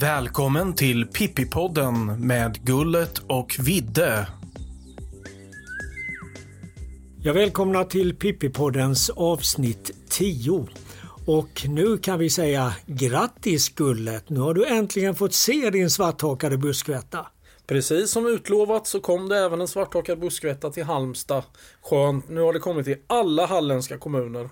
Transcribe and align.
Välkommen 0.00 0.74
till 0.74 1.06
Pippipodden 1.06 2.26
med 2.26 2.64
Gullet 2.64 3.18
och 3.18 3.56
Vidde. 3.58 4.26
Jag 7.22 7.34
välkomnar 7.34 7.84
till 7.84 8.16
Pippipoddens 8.16 9.10
avsnitt 9.10 9.90
10. 10.08 10.66
Och 11.26 11.66
nu 11.68 11.98
kan 11.98 12.18
vi 12.18 12.30
säga 12.30 12.74
grattis 12.86 13.68
Gullet, 13.68 14.30
nu 14.30 14.40
har 14.40 14.54
du 14.54 14.66
äntligen 14.66 15.14
fått 15.14 15.34
se 15.34 15.70
din 15.70 15.90
svarthakade 15.90 16.56
buskvätta. 16.58 17.26
Precis 17.70 18.10
som 18.10 18.26
utlovat 18.26 18.86
så 18.86 19.00
kom 19.00 19.28
det 19.28 19.38
även 19.38 19.60
en 19.60 19.68
svarthakad 19.68 20.18
buskvätta 20.18 20.70
till 20.70 20.84
Halmstad. 20.84 21.42
Skönt, 21.82 22.28
nu 22.28 22.40
har 22.40 22.52
det 22.52 22.58
kommit 22.58 22.84
till 22.84 22.96
alla 23.06 23.46
halländska 23.46 23.98
kommuner. 23.98 24.48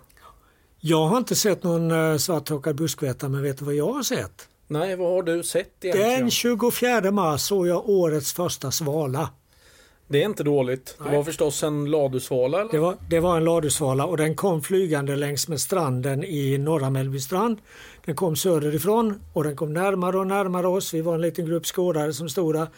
Jag 0.81 1.07
har 1.07 1.19
inte 1.19 1.35
sett 1.35 1.63
någon 1.63 1.91
eh, 1.91 2.17
svarthakad 2.17 2.77
buskvätta 2.77 3.29
men 3.29 3.43
vet 3.43 3.59
du 3.59 3.65
vad 3.65 3.75
jag 3.75 3.93
har 3.93 4.03
sett? 4.03 4.49
Nej, 4.67 4.97
vad 4.97 5.11
har 5.11 5.23
du 5.23 5.43
sett 5.43 5.85
egentligen? 5.85 6.21
Den 6.21 6.31
24 6.31 7.11
mars 7.11 7.41
såg 7.41 7.67
jag 7.67 7.89
årets 7.89 8.33
första 8.33 8.71
svala. 8.71 9.31
Det 10.09 10.23
är 10.23 10.27
inte 10.27 10.43
dåligt. 10.43 10.97
Det 10.99 11.05
Nej. 11.05 11.17
var 11.17 11.25
förstås 11.25 11.63
en 11.63 11.91
ladusvala 11.91 12.61
eller? 12.61 12.73
Det 12.73 12.79
var, 12.79 12.97
det 13.11 13.21
var 13.21 13.37
en 13.37 13.45
ladusvala 13.45 14.07
och 14.07 14.17
den 14.17 14.35
kom 14.35 14.63
flygande 14.63 15.17
längs 15.17 15.49
med 15.49 15.61
stranden 15.61 16.25
i 16.25 16.59
norra 16.59 16.91
Mellbystrand. 16.91 17.59
Den 18.05 18.17
kom 18.17 18.37
söderifrån 18.37 19.21
och 19.33 19.45
den 19.45 19.57
kom 19.57 19.73
närmare 19.73 20.19
och 20.19 20.27
närmare 20.27 20.67
oss. 20.69 20.95
Vi 20.95 21.01
var 21.01 21.15
en 21.15 21.21
liten 21.21 21.47
grupp 21.47 21.67
skådare 21.67 22.13
som 22.13 22.29
stod 22.29 22.55
där. 22.55 22.69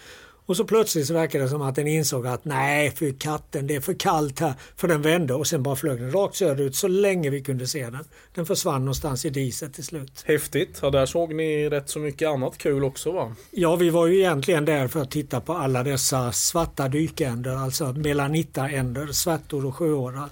Och 0.50 0.56
så 0.56 0.64
plötsligt 0.64 1.06
så 1.06 1.14
verkade 1.14 1.44
det 1.44 1.50
som 1.50 1.62
att 1.62 1.74
den 1.74 1.86
insåg 1.86 2.26
att 2.26 2.44
nej, 2.44 2.90
för 2.90 3.12
katten, 3.18 3.66
det 3.66 3.76
är 3.76 3.80
för 3.80 3.94
kallt 3.94 4.40
här. 4.40 4.54
För 4.76 4.88
den 4.88 5.02
vände 5.02 5.34
och 5.34 5.46
sen 5.46 5.62
bara 5.62 5.76
flög 5.76 6.00
den 6.00 6.12
rakt 6.12 6.36
söderut 6.36 6.76
så 6.76 6.88
länge 6.88 7.30
vi 7.30 7.40
kunde 7.40 7.66
se 7.66 7.90
den. 7.90 8.04
Den 8.34 8.46
försvann 8.46 8.80
någonstans 8.80 9.24
i 9.24 9.30
diset 9.30 9.74
till 9.74 9.84
slut. 9.84 10.24
Häftigt. 10.26 10.78
Ja, 10.82 10.90
där 10.90 11.06
såg 11.06 11.34
ni 11.34 11.68
rätt 11.68 11.88
så 11.90 11.98
mycket 11.98 12.28
annat 12.28 12.58
kul 12.58 12.84
också 12.84 13.12
va? 13.12 13.34
Ja, 13.50 13.76
vi 13.76 13.90
var 13.90 14.06
ju 14.06 14.18
egentligen 14.18 14.64
där 14.64 14.88
för 14.88 15.00
att 15.00 15.10
titta 15.10 15.40
på 15.40 15.52
alla 15.52 15.82
dessa 15.82 16.32
svarta 16.32 16.88
dykänder, 16.88 17.56
alltså 17.56 17.92
melanittaänder, 17.92 19.06
svärtor 19.06 19.66
och 19.66 19.76
sjöorrar. 19.76 20.28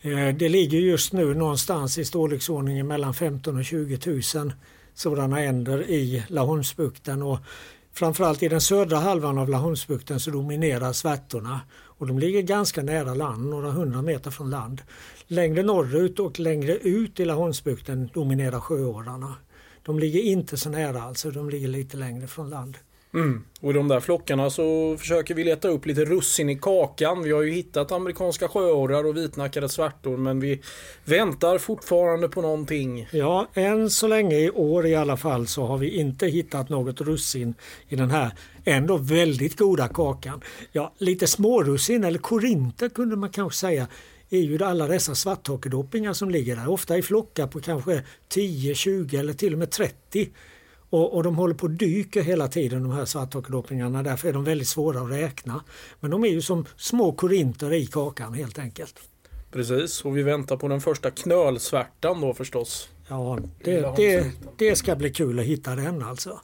Eh, 0.00 0.34
Det 0.36 0.48
ligger 0.48 0.78
just 0.78 1.12
nu 1.12 1.34
någonstans 1.34 1.98
i 1.98 2.04
storleksordningen 2.04 2.86
mellan 2.86 3.14
15 3.14 3.58
och 3.58 3.64
20 3.64 3.98
000 4.34 4.52
sådana 4.94 5.40
änder 5.40 5.90
i 5.90 6.24
Laholmsbukten 6.28 7.22
och 7.22 7.38
framförallt 7.92 8.42
i 8.42 8.48
den 8.48 8.60
södra 8.60 8.98
halvan 8.98 9.38
av 9.38 9.48
Laholmsbukten 9.48 10.20
så 10.20 10.30
dominerar 10.30 10.92
svärtorna 10.92 11.60
och 12.00 12.06
de 12.06 12.18
ligger 12.18 12.42
ganska 12.42 12.82
nära 12.82 13.14
land, 13.14 13.50
några 13.50 13.70
hundra 13.70 14.02
meter 14.02 14.30
från 14.30 14.50
land. 14.50 14.82
Längre 15.26 15.62
norrut 15.62 16.20
och 16.20 16.40
längre 16.40 16.76
ut 16.76 17.20
i 17.20 17.24
Laholmsbukten 17.24 18.10
dominerar 18.14 18.60
sjöårarna. 18.60 19.34
De 19.82 19.98
ligger 19.98 20.20
inte 20.20 20.56
så 20.56 20.70
nära 20.70 21.02
alltså, 21.02 21.30
de 21.30 21.50
ligger 21.50 21.68
lite 21.68 21.96
längre 21.96 22.26
från 22.26 22.50
land. 22.50 22.78
Mm. 23.14 23.44
Och 23.60 23.70
i 23.70 23.74
de 23.74 23.88
där 23.88 24.00
flockarna 24.00 24.50
så 24.50 24.96
försöker 24.98 25.34
vi 25.34 25.44
leta 25.44 25.68
upp 25.68 25.86
lite 25.86 26.04
russin 26.04 26.50
i 26.50 26.56
kakan. 26.56 27.22
Vi 27.22 27.32
har 27.32 27.42
ju 27.42 27.50
hittat 27.50 27.92
amerikanska 27.92 28.48
sjöorrar 28.48 29.06
och 29.06 29.16
vitnackade 29.16 29.68
svärtor 29.68 30.16
men 30.16 30.40
vi 30.40 30.60
väntar 31.04 31.58
fortfarande 31.58 32.28
på 32.28 32.42
någonting. 32.42 33.08
Ja, 33.12 33.48
än 33.54 33.90
så 33.90 34.06
länge 34.06 34.36
i 34.36 34.50
år 34.50 34.86
i 34.86 34.94
alla 34.94 35.16
fall 35.16 35.46
så 35.46 35.66
har 35.66 35.78
vi 35.78 35.90
inte 35.90 36.26
hittat 36.26 36.68
något 36.68 37.00
russin 37.00 37.54
i 37.88 37.96
den 37.96 38.10
här 38.10 38.30
ändå 38.64 38.96
väldigt 38.96 39.56
goda 39.56 39.88
kakan. 39.88 40.40
Ja, 40.72 40.94
lite 40.98 41.26
smårussin 41.26 42.04
eller 42.04 42.18
korinter 42.18 42.88
kunde 42.88 43.16
man 43.16 43.30
kanske 43.30 43.58
säga 43.58 43.86
är 44.30 44.40
ju 44.40 44.64
alla 44.64 44.86
dessa 44.86 45.14
svarthakedoppingar 45.14 46.12
som 46.12 46.30
ligger 46.30 46.56
där, 46.56 46.68
ofta 46.68 46.98
i 46.98 47.02
flockar 47.02 47.46
på 47.46 47.60
kanske 47.60 48.02
10, 48.28 48.74
20 48.74 49.16
eller 49.16 49.32
till 49.32 49.52
och 49.52 49.58
med 49.58 49.70
30. 49.70 50.28
Och, 50.90 51.14
och 51.14 51.22
de 51.22 51.36
håller 51.36 51.54
på 51.54 51.64
och 51.64 51.70
dyker 51.70 52.22
hela 52.22 52.48
tiden 52.48 52.82
de 52.82 52.92
här 52.92 53.04
svarthakedoppingarna, 53.04 54.02
därför 54.02 54.28
är 54.28 54.32
de 54.32 54.44
väldigt 54.44 54.68
svåra 54.68 55.00
att 55.00 55.10
räkna. 55.10 55.64
Men 56.00 56.10
de 56.10 56.24
är 56.24 56.28
ju 56.28 56.42
som 56.42 56.64
små 56.76 57.12
korinter 57.12 57.72
i 57.72 57.86
kakan 57.86 58.34
helt 58.34 58.58
enkelt. 58.58 58.94
Precis, 59.52 60.04
och 60.04 60.16
vi 60.16 60.22
väntar 60.22 60.56
på 60.56 60.68
den 60.68 60.80
första 60.80 61.10
knölsvärtan 61.10 62.20
då 62.20 62.34
förstås. 62.34 62.88
Ja, 63.08 63.38
det, 63.64 63.96
det, 63.96 64.32
det 64.56 64.76
ska 64.76 64.96
bli 64.96 65.10
kul 65.10 65.38
att 65.38 65.44
hitta 65.44 65.74
den 65.74 66.02
alltså. 66.02 66.40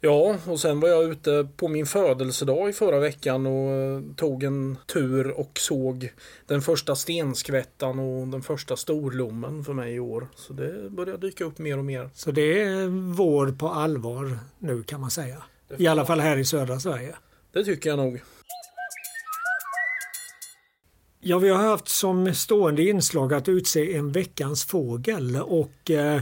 Ja, 0.00 0.36
och 0.46 0.60
sen 0.60 0.80
var 0.80 0.88
jag 0.88 1.04
ute 1.04 1.48
på 1.56 1.68
min 1.68 1.86
födelsedag 1.86 2.68
i 2.68 2.72
förra 2.72 2.98
veckan 2.98 3.46
och 3.46 3.70
eh, 3.70 4.02
tog 4.16 4.42
en 4.42 4.76
tur 4.86 5.30
och 5.30 5.58
såg 5.58 6.12
den 6.46 6.62
första 6.62 6.96
stenskvättan 6.96 7.98
och 7.98 8.28
den 8.28 8.42
första 8.42 8.76
storlommen 8.76 9.64
för 9.64 9.72
mig 9.72 9.94
i 9.94 10.00
år. 10.00 10.28
Så 10.34 10.52
det 10.52 10.90
börjar 10.90 11.18
dyka 11.18 11.44
upp 11.44 11.58
mer 11.58 11.78
och 11.78 11.84
mer. 11.84 12.10
Så 12.14 12.30
det 12.30 12.62
är 12.62 13.12
vår 13.14 13.52
på 13.52 13.68
allvar 13.68 14.38
nu 14.58 14.82
kan 14.82 15.00
man 15.00 15.10
säga. 15.10 15.42
I 15.76 15.86
alla 15.86 16.04
fall 16.04 16.20
här 16.20 16.36
i 16.36 16.44
södra 16.44 16.80
Sverige. 16.80 17.16
Det 17.52 17.64
tycker 17.64 17.90
jag 17.90 17.98
nog. 17.98 18.22
Ja, 21.20 21.38
vi 21.38 21.48
har 21.48 21.62
haft 21.62 21.88
som 21.88 22.34
stående 22.34 22.82
inslag 22.82 23.34
att 23.34 23.48
utse 23.48 23.94
en 23.94 24.12
veckans 24.12 24.64
fågel 24.64 25.36
och 25.36 25.90
eh, 25.90 26.20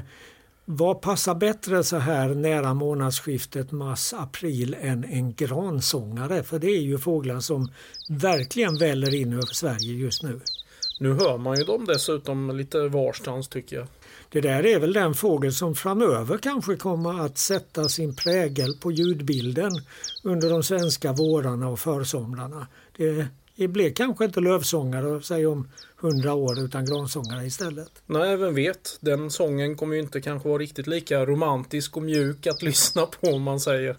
vad 0.68 1.00
passar 1.00 1.34
bättre 1.34 1.84
så 1.84 1.96
här 1.96 2.28
nära 2.28 2.74
månadsskiftet 2.74 3.72
mars-april 3.72 4.76
än 4.80 5.04
en 5.04 5.34
gransångare? 5.34 6.42
För 6.42 6.58
det 6.58 6.70
är 6.70 6.80
ju 6.80 6.98
fåglar 6.98 7.40
som 7.40 7.72
verkligen 8.08 8.78
väller 8.78 9.14
in 9.14 9.32
över 9.32 9.54
Sverige 9.54 9.92
just 9.92 10.22
nu. 10.22 10.40
Nu 11.00 11.12
hör 11.12 11.38
man 11.38 11.58
ju 11.58 11.64
dem 11.64 11.84
dessutom 11.84 12.56
lite 12.56 12.88
varstans 12.88 13.48
tycker 13.48 13.76
jag. 13.76 13.86
Det 14.28 14.40
där 14.40 14.66
är 14.66 14.80
väl 14.80 14.92
den 14.92 15.14
fågel 15.14 15.52
som 15.52 15.74
framöver 15.74 16.38
kanske 16.38 16.76
kommer 16.76 17.24
att 17.24 17.38
sätta 17.38 17.88
sin 17.88 18.16
prägel 18.16 18.74
på 18.80 18.92
ljudbilden 18.92 19.70
under 20.22 20.50
de 20.50 20.62
svenska 20.62 21.12
vårarna 21.12 21.68
och 21.68 21.78
försomrarna. 21.78 22.66
Det 22.96 23.26
blir 23.56 23.90
kanske 23.90 24.24
inte 24.24 24.40
lövsångare 24.40 25.22
säg 25.22 25.46
om 25.46 25.68
hundra 25.96 26.34
år 26.34 26.60
utan 26.60 26.86
gransångare 26.86 27.46
istället. 27.46 27.90
Nej, 28.06 28.36
vem 28.36 28.54
vet. 28.54 28.98
Den 29.00 29.30
sången 29.30 29.76
kommer 29.76 29.94
ju 29.94 30.02
inte 30.02 30.20
kanske 30.20 30.48
vara 30.48 30.58
riktigt 30.58 30.86
lika 30.86 31.26
romantisk 31.26 31.96
och 31.96 32.02
mjuk 32.02 32.46
att 32.46 32.62
lyssna 32.68 33.06
på 33.06 33.26
om 33.26 33.42
man 33.42 33.60
säger. 33.60 33.96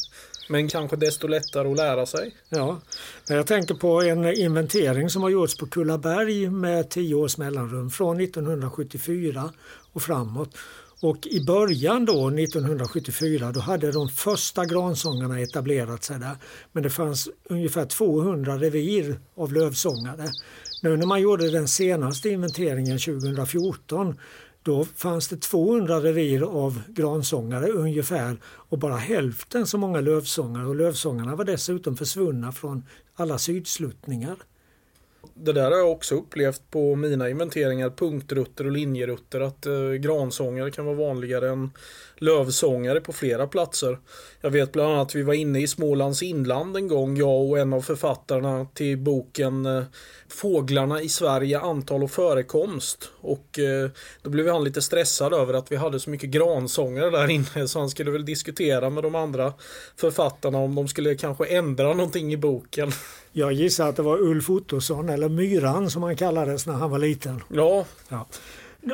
Men 0.50 0.68
kanske 0.68 0.96
desto 0.96 1.28
lättare 1.28 1.72
att 1.72 1.78
lära 1.78 2.06
sig. 2.06 2.36
Ja, 2.50 2.82
jag 3.28 3.48
tänker 3.48 3.76
på 3.76 4.02
en 4.02 4.34
inventering 4.34 5.10
som 5.10 5.24
har 5.24 5.30
gjorts 5.30 5.58
på 5.58 5.68
Kullaberg 5.68 6.50
med 6.50 6.90
tio 6.90 7.16
års 7.16 7.38
mellanrum 7.38 7.90
från 7.90 8.22
1974 8.22 9.52
och 9.94 10.02
framåt. 10.02 10.58
Och 11.02 11.28
i 11.28 11.46
början 11.46 12.06
då 12.06 12.28
1974 12.28 13.52
då 13.52 13.60
hade 13.60 13.92
de 13.92 14.10
första 14.10 14.66
gransångarna 14.66 15.40
etablerat 15.40 16.04
sig 16.04 16.20
där. 16.20 16.38
Men 16.72 16.84
det 16.84 16.90
fanns 16.90 17.30
ungefär 17.44 17.86
200 17.86 18.58
revir 18.58 19.20
av 19.36 19.54
lövsångare. 19.54 20.28
Nu 20.82 20.98
när 20.98 21.06
man 21.06 21.22
gjorde 21.22 21.52
den 21.52 21.68
senaste 21.68 22.30
inventeringen 22.30 23.00
2014 23.00 24.16
då 24.64 24.86
fanns 24.86 25.28
det 25.28 25.42
200 25.42 26.00
revir 26.00 26.42
av 26.42 26.82
gransångare 26.88 27.68
ungefär 27.68 28.38
och 28.46 28.80
bara 28.80 28.96
hälften 28.96 29.68
så 29.68 29.78
många 29.78 30.02
lövsångare 30.02 30.66
och 30.66 30.76
lövsångarna 30.76 31.36
var 31.36 31.46
dessutom 31.46 31.98
försvunna 31.98 32.52
från 32.52 32.84
alla 33.16 33.38
sydsluttningar. 33.38 34.36
Det 35.40 35.54
där 35.54 35.72
har 35.72 35.78
jag 35.78 35.92
också 35.92 36.16
upplevt 36.16 36.62
på 36.72 36.96
mina 36.96 37.30
inventeringar, 37.30 37.90
punktrutter 37.90 38.66
och 38.66 38.72
linjerutter, 38.72 39.42
att 39.42 39.66
eh, 39.66 39.92
gransångare 39.92 40.72
kan 40.72 40.86
vara 40.86 40.96
vanligare 40.96 41.50
än 41.50 41.72
lövsångare 42.18 43.02
på 43.02 43.14
flera 43.14 43.48
platser. 43.48 44.00
Jag 44.42 44.50
vet 44.50 44.72
bland 44.72 44.94
annat 44.94 45.08
att 45.08 45.16
vi 45.16 45.24
var 45.24 45.34
inne 45.34 45.62
i 45.62 45.68
Smålands 45.68 46.24
inland 46.24 46.78
en 46.78 46.88
gång, 46.88 47.18
jag 47.18 47.50
och 47.50 47.60
en 47.60 47.74
av 47.74 47.82
författarna 47.82 48.68
till 48.74 48.98
boken 48.98 49.66
eh, 49.66 49.84
Fåglarna 50.30 51.02
i 51.02 51.10
Sverige, 51.10 51.60
antal 51.60 52.04
och 52.04 52.12
förekomst. 52.12 53.12
Och 53.22 53.60
eh, 53.60 53.90
då 54.22 54.30
blev 54.30 54.48
han 54.48 54.64
lite 54.64 54.82
stressad 54.82 55.34
över 55.34 55.54
att 55.54 55.72
vi 55.72 55.76
hade 55.76 56.00
så 56.00 56.10
mycket 56.10 56.30
gransångare 56.30 57.10
där 57.10 57.30
inne 57.30 57.68
så 57.68 57.80
han 57.80 57.90
skulle 57.90 58.12
väl 58.12 58.26
diskutera 58.26 58.90
med 58.90 59.04
de 59.04 59.16
andra 59.16 59.54
författarna 59.96 60.58
om 60.58 60.76
de 60.76 60.88
skulle 60.88 61.16
kanske 61.16 61.46
ändra 61.46 61.94
någonting 61.94 62.34
i 62.34 62.38
boken. 62.38 62.92
Jag 63.38 63.54
gissar 63.54 63.90
att 63.90 63.96
det 63.96 64.02
var 64.02 64.18
Ulf 64.18 64.50
Ottosson, 64.50 65.10
eller 65.10 65.30
Myran 65.30 65.90
som 65.90 66.04
han 66.04 66.16
kallades 66.16 66.68
när 66.68 66.74
han 66.74 66.92
var 66.92 67.00
liten. 67.00 67.44
Ja, 67.50 67.86
Ja. 68.10 68.26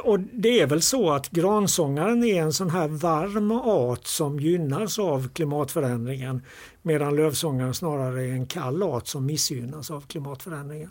Och 0.03 0.19
det 0.19 0.59
är 0.59 0.67
väl 0.67 0.81
så 0.81 1.11
att 1.11 1.29
gransångaren 1.29 2.23
är 2.23 2.41
en 2.41 2.53
sån 2.53 2.69
här 2.69 2.87
varm 2.87 3.51
art 3.51 4.07
som 4.07 4.39
gynnas 4.39 4.99
av 4.99 5.29
klimatförändringen 5.33 6.41
medan 6.81 7.15
lövsångaren 7.15 7.73
snarare 7.73 8.23
är 8.23 8.31
en 8.31 8.47
kall 8.47 8.83
art 8.83 9.07
som 9.07 9.25
missgynnas 9.25 9.91
av 9.91 10.01
klimatförändringen. 10.01 10.89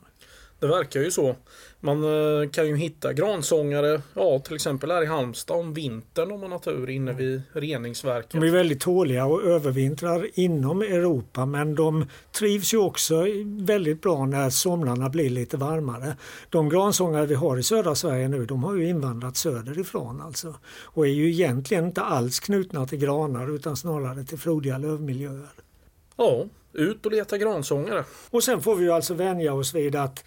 Det 0.62 0.68
verkar 0.68 1.00
ju 1.00 1.10
så. 1.10 1.36
Man 1.80 2.04
eh, 2.04 2.48
kan 2.50 2.66
ju 2.66 2.76
hitta 2.76 3.12
gransångare, 3.12 4.02
ja 4.14 4.38
till 4.38 4.54
exempel 4.54 4.90
här 4.90 5.02
i 5.02 5.06
Halmstad 5.06 5.56
om 5.56 5.74
vintern 5.74 6.32
om 6.32 6.40
man 6.40 6.52
har 6.52 6.58
tur 6.58 6.90
inne 6.90 7.12
vid 7.12 7.42
reningsverket. 7.52 8.30
De 8.30 8.42
är 8.42 8.50
väldigt 8.50 8.80
tåliga 8.80 9.26
och 9.26 9.42
övervintrar 9.42 10.26
inom 10.34 10.82
Europa 10.82 11.46
men 11.46 11.74
de 11.74 12.06
trivs 12.32 12.74
ju 12.74 12.78
också 12.78 13.26
väldigt 13.44 14.02
bra 14.02 14.26
när 14.26 14.50
somrarna 14.50 15.08
blir 15.08 15.30
lite 15.30 15.56
varmare. 15.56 16.16
De 16.50 16.68
gransångare 16.68 17.26
vi 17.26 17.34
har 17.34 17.58
i 17.58 17.62
södra 17.62 17.94
Sverige 17.94 18.28
nu 18.28 18.46
de 18.46 18.64
har 18.64 18.74
ju 18.74 18.88
invandrat 18.88 19.36
söderifrån 19.36 20.20
alltså 20.20 20.54
och 20.66 21.06
är 21.06 21.10
ju 21.10 21.30
egentligen 21.30 21.84
inte 21.84 22.02
alls 22.02 22.40
knutna 22.40 22.86
till 22.86 22.98
granar 22.98 23.54
utan 23.54 23.76
snarare 23.76 24.24
till 24.24 24.38
frodiga 24.38 24.78
lövmiljöer. 24.78 25.52
Ja, 26.16 26.44
ut 26.72 27.06
och 27.06 27.12
leta 27.12 27.38
gransångare. 27.38 28.04
Och 28.30 28.44
sen 28.44 28.60
får 28.60 28.76
vi 28.76 28.84
ju 28.84 28.92
alltså 28.92 29.14
vänja 29.14 29.54
oss 29.54 29.74
vid 29.74 29.96
att 29.96 30.24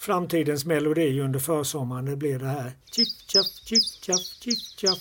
framtidens 0.00 0.64
melodi 0.64 1.20
under 1.20 1.38
försommaren 1.38 2.04
det 2.04 2.16
blir 2.16 2.38
det 2.38 2.46
här 2.46 2.72
chiff 2.92 3.08
chaff 3.32 3.46
chiff 3.68 4.06
chaff 4.06 4.24
chiff 4.42 4.62
chaff 4.80 4.98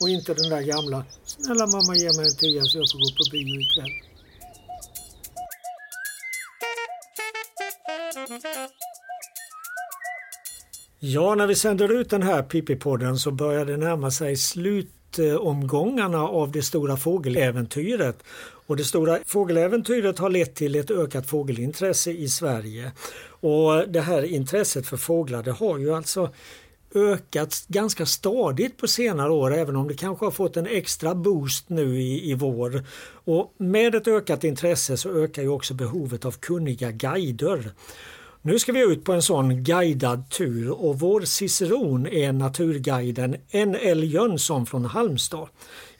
och 0.00 0.08
inte 0.08 0.34
den 0.34 0.50
där 0.50 0.62
gamla 0.62 1.04
snälla 1.24 1.66
mamma 1.66 1.94
ge 1.94 2.08
mig 2.16 2.26
en 2.26 2.36
tia 2.36 2.62
så 2.62 2.78
jag 2.78 2.90
får 2.92 2.98
gå 2.98 3.10
på 3.18 3.24
bio 3.32 3.60
ikväll. 3.60 4.12
Ja, 11.04 11.34
när 11.34 11.46
vi 11.46 11.54
sänder 11.54 11.92
ut 11.92 12.10
den 12.10 12.22
här 12.22 12.42
Pippi-podden 12.42 13.16
så 13.16 13.30
börjar 13.30 13.64
det 13.64 13.76
närma 13.76 14.10
sig 14.10 14.36
slutomgångarna 14.36 16.28
av 16.28 16.52
det 16.52 16.62
stora 16.62 16.96
fågeläventyret. 16.96 18.22
Och 18.72 18.76
det 18.76 18.84
stora 18.84 19.18
fågeläventyret 19.26 20.18
har 20.18 20.30
lett 20.30 20.54
till 20.54 20.74
ett 20.74 20.90
ökat 20.90 21.26
fågelintresse 21.26 22.10
i 22.10 22.28
Sverige. 22.28 22.92
Och 23.40 23.88
det 23.88 24.00
här 24.00 24.22
intresset 24.22 24.86
för 24.86 24.96
fåglar 24.96 25.42
det 25.42 25.52
har 25.52 25.78
ju 25.78 25.94
alltså 25.94 26.30
ökat 26.94 27.64
ganska 27.68 28.06
stadigt 28.06 28.76
på 28.76 28.88
senare 28.88 29.32
år 29.32 29.54
även 29.54 29.76
om 29.76 29.88
det 29.88 29.94
kanske 29.94 30.26
har 30.26 30.30
fått 30.30 30.56
en 30.56 30.66
extra 30.66 31.14
boost 31.14 31.68
nu 31.68 32.00
i, 32.00 32.30
i 32.30 32.34
vår. 32.34 32.84
Och 33.24 33.54
med 33.56 33.94
ett 33.94 34.08
ökat 34.08 34.44
intresse 34.44 34.96
så 34.96 35.22
ökar 35.24 35.42
ju 35.42 35.48
också 35.48 35.74
behovet 35.74 36.24
av 36.24 36.32
kunniga 36.32 36.90
guider. 36.90 37.72
Nu 38.42 38.58
ska 38.58 38.72
vi 38.72 38.92
ut 38.92 39.04
på 39.04 39.12
en 39.12 39.22
sån 39.22 39.64
guidad 39.64 40.30
tur 40.30 40.70
och 40.70 41.00
vår 41.00 41.20
ciceron 41.20 42.06
är 42.06 42.32
naturguiden 42.32 43.36
N.L. 43.50 44.04
Jönsson 44.04 44.66
från 44.66 44.84
Halmstad. 44.84 45.48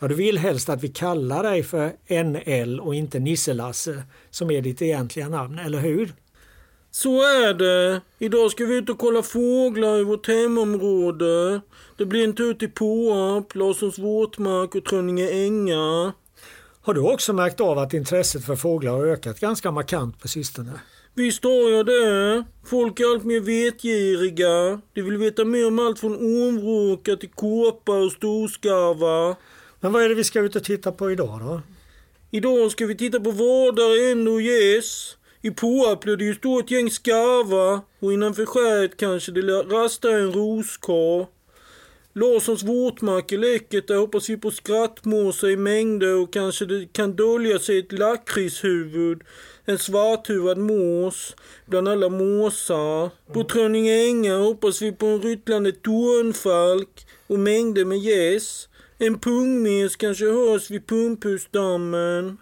Ja, 0.02 0.08
du 0.08 0.14
vill 0.14 0.38
helst 0.38 0.69
att 0.69 0.82
vi 0.82 0.88
kallar 0.88 1.43
dig 1.43 1.62
för 1.62 1.93
NL 2.25 2.81
och 2.81 2.94
inte 2.94 3.19
Nisselasse 3.19 4.02
som 4.31 4.50
är 4.50 4.62
ditt 4.62 4.82
egentliga 4.82 5.28
namn, 5.28 5.58
eller 5.58 5.78
hur? 5.78 6.12
Så 6.90 7.20
är 7.20 7.54
det. 7.54 8.00
Idag 8.19 8.50
ska 8.50 8.64
vi 8.64 8.76
ut 8.76 8.88
och 8.88 8.99
kolla 8.99 9.22
fåglar 9.22 9.99
i 9.99 10.04
vårt 10.04 10.28
hemområde. 10.28 11.60
Det 11.99 12.06
blir 12.06 12.25
en 12.25 12.34
tur 12.34 12.54
till 12.54 12.70
Påarp, 12.70 13.54
Larssons 13.54 13.99
våtmark 13.99 14.75
och 14.75 14.84
Trönninge 14.84 15.31
ängar. 15.31 16.12
Har 16.82 16.94
du 16.94 17.00
också 17.00 17.32
märkt 17.32 17.60
av 17.60 17.78
att 17.78 17.94
intresset 17.94 18.44
för 18.44 18.56
fåglar 18.56 18.93
har 18.93 19.06
ökat 19.06 19.40
ganska 19.40 19.70
markant 19.70 20.20
på 20.20 20.28
sistone? 20.28 20.72
Visst 21.14 21.44
har 21.44 21.70
jag 21.70 21.87
det. 21.87 22.44
Folk 22.64 23.00
är 23.00 23.14
allt 23.14 23.25
mer 23.25 23.40
vetgiriga. 23.40 24.81
De 24.93 25.02
vill 25.02 25.16
veta 25.16 25.44
mer 25.44 25.66
om 25.66 25.78
allt 25.78 25.99
från 25.99 26.16
ormvråka 26.16 27.16
till 27.16 27.31
kåpa 27.31 27.93
och 27.93 28.12
storskarvar. 28.12 29.37
Men 29.82 29.93
vad 29.93 30.02
är 30.02 30.08
det 30.08 30.14
vi 30.14 30.25
ska 30.25 30.40
ut 30.40 30.56
och 30.56 30.64
titta 30.64 30.93
på 30.93 31.11
idag 31.11 31.40
då? 31.40 31.61
Idag 32.31 32.70
ska 32.70 32.87
vi 32.87 32.96
titta 32.96 33.20
på 33.20 33.31
vårdare, 33.31 34.11
en 34.11 34.29
och 34.29 34.43
gäss. 34.43 35.17
I 35.40 35.50
Påarp 35.50 36.00
blir 36.00 36.17
det 36.17 36.25
ju 36.25 36.34
stort 36.34 36.70
gäng 36.70 36.90
skarvar 36.90 37.81
och 38.00 38.12
innanför 38.12 38.46
skäret 38.46 38.96
kanske 38.96 39.32
det 39.32 39.43
rastar 39.43 40.11
en 40.11 40.32
roskar. 40.32 41.26
Larssons 42.12 42.62
våtmark 42.62 43.32
är 43.32 43.38
läckert, 43.38 43.88
där 43.88 43.96
hoppas 43.96 44.31
vi 44.31 44.37
på 44.37 44.50
skrattmåsar 44.50 45.49
i 45.49 45.56
mängder 45.56 46.23
och 46.23 46.32
kanske 46.32 46.67
det 46.67 46.93
kan 46.93 47.17
dölja 47.17 47.58
sig 47.58 47.78
ett 47.78 47.93
lakritshuvud, 47.93 49.23
en 49.64 49.78
svarthuvad 49.78 50.58
mås 50.58 51.37
bland 51.67 51.88
alla 51.88 52.08
måsar. 52.08 53.11
På 53.32 53.44
Trönninge 53.44 54.05
ängar 54.05 54.38
hoppas 54.38 54.82
vi 54.82 54.93
på 54.93 55.06
en 55.06 55.23
ryttlande 55.23 55.73
tornfalk 55.73 57.06
och 57.26 57.38
mängder 57.38 57.85
med 57.85 57.99
gäss. 57.99 58.69
En 59.04 59.19
pungmes 59.19 59.96
kanske 59.96 60.25
hörs 60.25 60.70
vid 60.70 60.87
Pumphusdammen. 60.87 62.38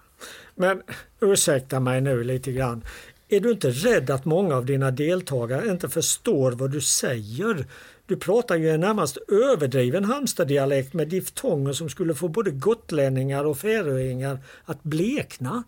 Men 0.54 0.82
ursäkta 1.20 1.80
mig 1.80 2.00
nu 2.00 2.24
lite 2.24 2.52
grann. 2.52 2.84
Är 3.28 3.40
du 3.40 3.50
inte 3.50 3.70
rädd 3.70 4.10
att 4.10 4.24
många 4.24 4.56
av 4.56 4.66
dina 4.66 4.90
deltagare 4.90 5.70
inte 5.70 5.88
förstår 5.88 6.52
vad 6.52 6.70
du 6.70 6.80
säger? 6.80 7.66
Du 8.06 8.16
pratar 8.16 8.56
ju 8.56 8.70
en 8.70 8.80
närmast 8.80 9.18
överdriven 9.28 10.04
Halmstaddialekt 10.04 10.94
med 10.94 11.08
diftonger 11.08 11.72
som 11.72 11.88
skulle 11.88 12.14
få 12.14 12.28
både 12.28 12.50
gotlänningar 12.50 13.44
och 13.44 13.58
färöingar 13.58 14.38
att 14.64 14.82
blekna. 14.82 15.64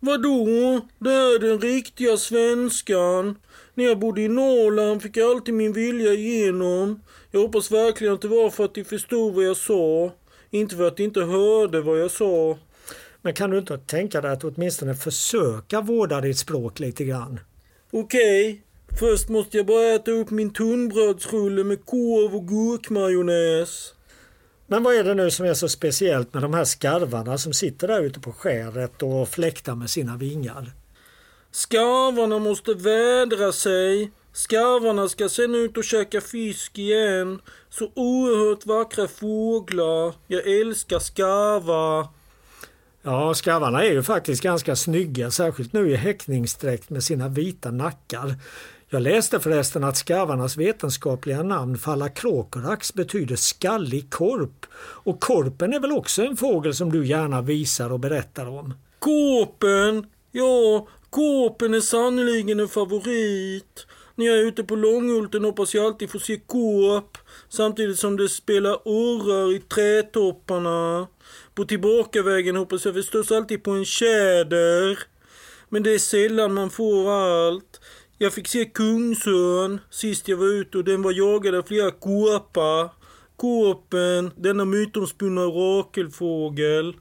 Vadå? 0.00 0.80
Det 0.98 1.10
är 1.12 1.38
den 1.38 1.60
riktiga 1.60 2.16
svenskan. 2.16 3.36
När 3.74 3.84
jag 3.84 3.98
bodde 3.98 4.20
i 4.20 4.28
Norrland 4.28 5.02
fick 5.02 5.16
jag 5.16 5.30
alltid 5.30 5.54
min 5.54 5.72
vilja 5.72 6.12
igenom. 6.12 7.02
Jag 7.30 7.40
hoppas 7.40 7.70
verkligen 7.70 8.14
att 8.14 8.22
det 8.22 8.28
var 8.28 8.50
för 8.50 8.64
att 8.64 8.74
de 8.74 8.84
förstod 8.84 9.34
vad 9.34 9.44
jag 9.44 9.56
sa. 9.56 10.12
Inte 10.54 10.76
för 10.76 10.88
att 10.88 10.96
de 10.96 11.02
inte 11.02 11.20
hörde 11.20 11.80
vad 11.80 12.00
jag 12.00 12.10
sa. 12.10 12.58
Men 13.22 13.34
kan 13.34 13.50
du 13.50 13.58
inte 13.58 13.78
tänka 13.78 14.20
dig 14.20 14.32
att 14.32 14.44
åtminstone 14.44 14.94
försöka 14.94 15.80
vårda 15.80 16.20
ditt 16.20 16.38
språk 16.38 16.80
lite 16.80 17.04
grann? 17.04 17.40
Okej, 17.90 18.50
okay. 18.50 18.98
först 18.98 19.28
måste 19.28 19.56
jag 19.56 19.66
bara 19.66 19.86
äta 19.86 20.10
upp 20.10 20.30
min 20.30 20.52
tunnbrödsrulle 20.52 21.64
med 21.64 21.86
korv 21.86 22.36
och 22.36 22.48
gurkmajonnäs. 22.48 23.94
Men 24.66 24.82
vad 24.82 24.94
är 24.94 25.04
det 25.04 25.14
nu 25.14 25.30
som 25.30 25.46
är 25.46 25.54
så 25.54 25.68
speciellt 25.68 26.34
med 26.34 26.42
de 26.42 26.54
här 26.54 26.64
skarvarna 26.64 27.38
som 27.38 27.52
sitter 27.52 27.88
där 27.88 28.00
ute 28.00 28.20
på 28.20 28.32
skäret 28.32 29.02
och 29.02 29.28
fläktar 29.28 29.74
med 29.74 29.90
sina 29.90 30.16
vingar? 30.16 30.72
Skarvarna 31.50 32.38
måste 32.38 32.74
vädra 32.74 33.52
sig. 33.52 34.10
Skarvarna 34.36 35.08
ska 35.08 35.28
sen 35.28 35.54
ut 35.54 35.76
och 35.76 35.84
käka 35.84 36.20
fisk 36.20 36.78
igen. 36.78 37.40
Så 37.70 37.90
oerhört 37.94 38.66
vackra 38.66 39.08
fåglar. 39.08 40.14
Jag 40.26 40.60
älskar 40.60 40.98
skarvar. 40.98 42.06
Ja, 43.02 43.34
skarvarna 43.34 43.84
är 43.84 43.92
ju 43.92 44.02
faktiskt 44.02 44.42
ganska 44.42 44.76
snygga, 44.76 45.30
särskilt 45.30 45.72
nu 45.72 45.90
i 45.90 45.94
häckningsdräkt 45.94 46.90
med 46.90 47.02
sina 47.02 47.28
vita 47.28 47.70
nackar. 47.70 48.34
Jag 48.88 49.02
läste 49.02 49.40
förresten 49.40 49.84
att 49.84 49.96
skarvarnas 49.96 50.56
vetenskapliga 50.56 51.42
namn 51.42 51.78
Phalacrocorax 51.78 52.94
betyder 52.94 53.36
skallig 53.36 54.10
korp. 54.10 54.66
Och 54.76 55.20
korpen 55.20 55.72
är 55.72 55.80
väl 55.80 55.92
också 55.92 56.22
en 56.22 56.36
fågel 56.36 56.74
som 56.74 56.92
du 56.92 57.06
gärna 57.06 57.42
visar 57.42 57.92
och 57.92 58.00
berättar 58.00 58.48
om? 58.48 58.74
Korpen? 58.98 60.06
Ja, 60.32 60.88
korpen 61.10 61.74
är 61.74 61.80
sannerligen 61.80 62.60
en 62.60 62.68
favorit. 62.68 63.86
När 64.16 64.26
jag 64.26 64.36
är 64.38 64.42
ute 64.42 64.64
på 64.64 64.76
Långulten 64.76 65.44
hoppas 65.44 65.74
jag 65.74 65.84
alltid 65.84 66.10
få 66.10 66.18
se 66.18 66.36
korp 66.36 67.18
samtidigt 67.48 67.98
som 67.98 68.16
det 68.16 68.28
spelar 68.28 68.78
orrar 68.84 69.52
i 69.52 69.58
trädtopparna. 69.58 71.06
På 71.54 71.64
tillbakavägen 71.64 72.56
hoppas 72.56 72.84
jag 72.84 72.94
förstås 72.94 73.32
alltid 73.32 73.62
på 73.62 73.70
en 73.70 73.84
tjäder. 73.84 74.98
Men 75.68 75.82
det 75.82 75.90
är 75.90 75.98
sällan 75.98 76.54
man 76.54 76.70
får 76.70 77.10
allt. 77.10 77.80
Jag 78.18 78.32
fick 78.32 78.48
se 78.48 78.64
Kungsörn 78.64 79.80
sist 79.90 80.28
jag 80.28 80.36
var 80.36 80.46
ute 80.46 80.78
och 80.78 80.84
den 80.84 81.02
var 81.02 81.12
jagad 81.12 81.54
av 81.54 81.62
flera 81.62 81.90
kåpar. 81.90 82.90
Kåpen, 83.36 84.30
denna 84.36 84.64
mytomspunna 84.64 85.40
rakelfågel. 85.40 86.96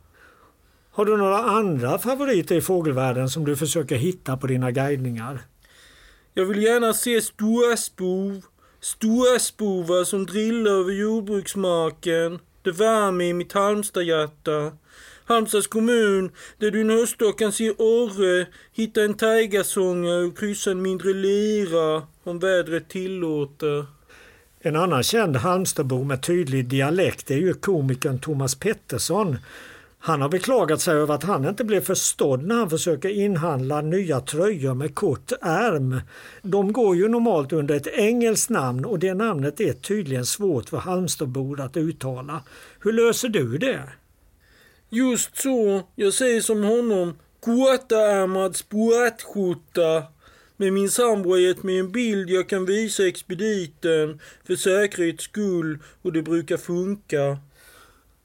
Har 0.91 1.05
du 1.05 1.17
några 1.17 1.37
andra 1.37 1.99
favoriter 1.99 2.55
i 2.55 2.61
fågelvärlden 2.61 3.29
som 3.29 3.45
du 3.45 3.55
försöker 3.55 3.95
hitta 3.95 4.37
på 4.37 4.47
dina 4.47 4.71
guidningar? 4.71 5.41
Jag 6.33 6.45
vill 6.45 6.63
gärna 6.63 6.93
se 6.93 7.21
storspov. 7.21 8.41
Storspovar 8.79 10.03
som 10.03 10.25
drillar 10.25 10.71
över 10.71 10.91
jordbruksmarken. 10.91 12.39
Det 12.61 12.71
värmer 12.71 13.25
i 13.25 13.33
mitt 13.33 13.53
Halmstadhjärta. 13.53 14.71
Halmstads 15.25 15.67
kommun, 15.67 16.31
där 16.57 16.71
du 16.71 16.81
en 16.81 16.89
höstdag 16.89 17.37
kan 17.37 17.51
se 17.51 17.71
orre, 17.71 18.47
hitta 18.73 19.03
en 19.03 19.13
taigasångare 19.13 20.23
och 20.23 20.37
kryssa 20.37 20.71
en 20.71 20.81
mindre 20.81 21.13
lira 21.13 22.07
om 22.23 22.39
vädret 22.39 22.89
tillåter. 22.89 23.85
En 24.59 24.75
annan 24.75 25.03
känd 25.03 25.35
Halmstadbo 25.35 26.03
med 26.03 26.23
tydlig 26.23 26.65
dialekt 26.65 27.31
är 27.31 27.37
ju 27.37 27.53
komikern 27.53 28.19
Thomas 28.19 28.55
Pettersson. 28.55 29.37
Han 30.05 30.21
har 30.21 30.29
beklagat 30.29 30.81
sig 30.81 30.95
över 30.95 31.13
att 31.13 31.23
han 31.23 31.45
inte 31.45 31.63
blev 31.63 31.81
förstådd 31.81 32.43
när 32.43 32.55
han 32.55 32.69
försöker 32.69 33.09
inhandla 33.09 33.81
nya 33.81 34.19
tröjor 34.19 34.73
med 34.73 34.95
kort 34.95 35.31
ärm. 35.41 36.01
De 36.41 36.73
går 36.73 36.95
ju 36.95 37.07
normalt 37.07 37.53
under 37.53 37.75
ett 37.75 37.87
engelskt 37.87 38.49
namn 38.49 38.85
och 38.85 38.99
det 38.99 39.13
namnet 39.13 39.59
är 39.59 39.73
tydligen 39.73 40.25
svårt 40.25 40.69
för 40.69 40.77
Halmstadbor 40.77 41.61
att 41.61 41.77
uttala. 41.77 42.43
Hur 42.79 42.93
löser 42.93 43.29
du 43.29 43.57
det? 43.57 43.83
Just 44.89 45.37
så. 45.37 45.81
Jag 45.95 46.13
säger 46.13 46.41
som 46.41 46.63
honom. 46.63 47.13
Kortärmad 47.39 48.55
sportskjorta. 48.55 50.03
Men 50.57 50.73
min 50.73 50.89
sambo 50.89 51.29
har 51.29 51.37
gett 51.37 51.63
mig 51.63 51.79
en 51.79 51.91
bild 51.91 52.29
jag 52.29 52.49
kan 52.49 52.65
visa 52.65 53.07
expediten 53.07 54.19
för 54.47 54.55
säkerhets 54.55 55.23
skull 55.23 55.79
och 56.01 56.13
det 56.13 56.21
brukar 56.21 56.57
funka. 56.57 57.37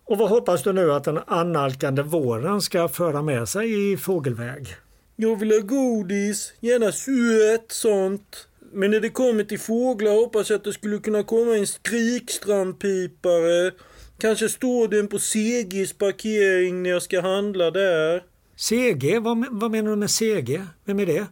Och 0.09 0.19
vad 0.19 0.29
hoppas 0.29 0.63
du 0.63 0.73
nu 0.73 0.93
att 0.93 1.05
den 1.05 1.19
annalkande 1.27 2.03
våren 2.03 2.63
ska 2.63 2.89
föra 2.89 3.23
med 3.23 3.49
sig 3.49 3.93
i 3.93 3.97
fågelväg? 3.97 4.69
Jag 5.17 5.37
vill 5.37 5.51
ha 5.51 5.59
godis, 5.59 6.53
gärna 6.61 6.93
sött 6.93 7.73
sånt. 7.73 8.49
Men 8.73 8.91
när 8.91 9.01
det 9.01 9.11
kommer 9.11 9.45
till 9.45 9.59
fåglar 9.59 10.13
hoppas 10.13 10.51
jag 10.51 10.57
att 10.57 10.65
det 10.65 10.73
skulle 10.73 10.99
kunna 10.99 11.23
komma 11.23 11.57
en 11.57 11.67
skrikstrandpipare. 11.67 13.73
Kanske 14.19 14.49
står 14.49 14.89
den 14.89 15.09
på 15.09 15.19
CGs 15.19 15.93
parkering 15.93 16.83
när 16.83 16.91
jag 16.91 17.03
ska 17.03 17.21
handla 17.21 17.71
där. 17.71 18.23
CG? 18.57 19.19
Vad, 19.19 19.47
vad 19.51 19.71
menar 19.71 19.91
du 19.91 19.97
med 19.97 20.11
CG? 20.11 20.63
Vem 20.85 21.01
är 21.01 21.07
det? 21.07 21.27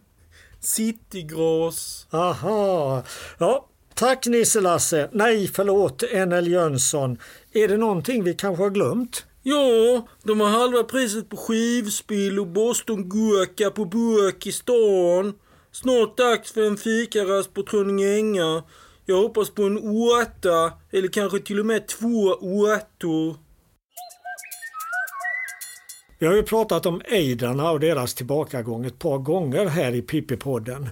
Citygras. 0.59 2.07
Aha. 2.11 3.03
Ja, 3.39 3.69
tack 3.97 4.25
Nisse 4.25 4.61
Lasse. 4.61 5.09
Nej, 5.11 5.47
förlåt, 5.47 6.03
NL 6.27 6.47
Jönsson. 6.47 7.17
Är 7.53 7.67
det 7.67 7.77
någonting 7.77 8.23
vi 8.23 8.33
kanske 8.33 8.63
har 8.63 8.69
glömt? 8.69 9.25
Ja, 9.43 10.07
de 10.23 10.39
har 10.39 10.47
halva 10.47 10.83
priset 10.83 11.29
på 11.29 11.37
skivspill 11.37 12.39
och 12.39 12.47
bostongurka 12.47 13.71
på 13.71 13.85
burk 13.85 14.47
i 14.47 14.51
stan. 14.51 15.33
Snart 15.71 16.17
dags 16.17 16.51
för 16.51 16.67
en 16.67 16.77
fikarast 16.77 17.53
på 17.53 17.63
Trondänga. 17.63 18.63
Jag 19.05 19.17
hoppas 19.17 19.49
på 19.49 19.63
en 19.63 19.77
åtta, 19.77 20.73
eller 20.91 21.07
kanske 21.07 21.39
till 21.39 21.59
och 21.59 21.65
med 21.65 21.87
två 21.87 22.23
åttor. 22.33 23.46
Vi 26.19 26.27
har 26.27 26.35
ju 26.35 26.43
pratat 26.43 26.85
om 26.85 27.01
ejdrarna 27.05 27.71
och 27.71 27.79
deras 27.79 28.13
tillbakagång 28.13 28.85
ett 28.85 28.99
par 28.99 29.17
gånger 29.17 29.65
här 29.65 29.95
i 29.95 30.01
Pippi-podden. 30.01 30.87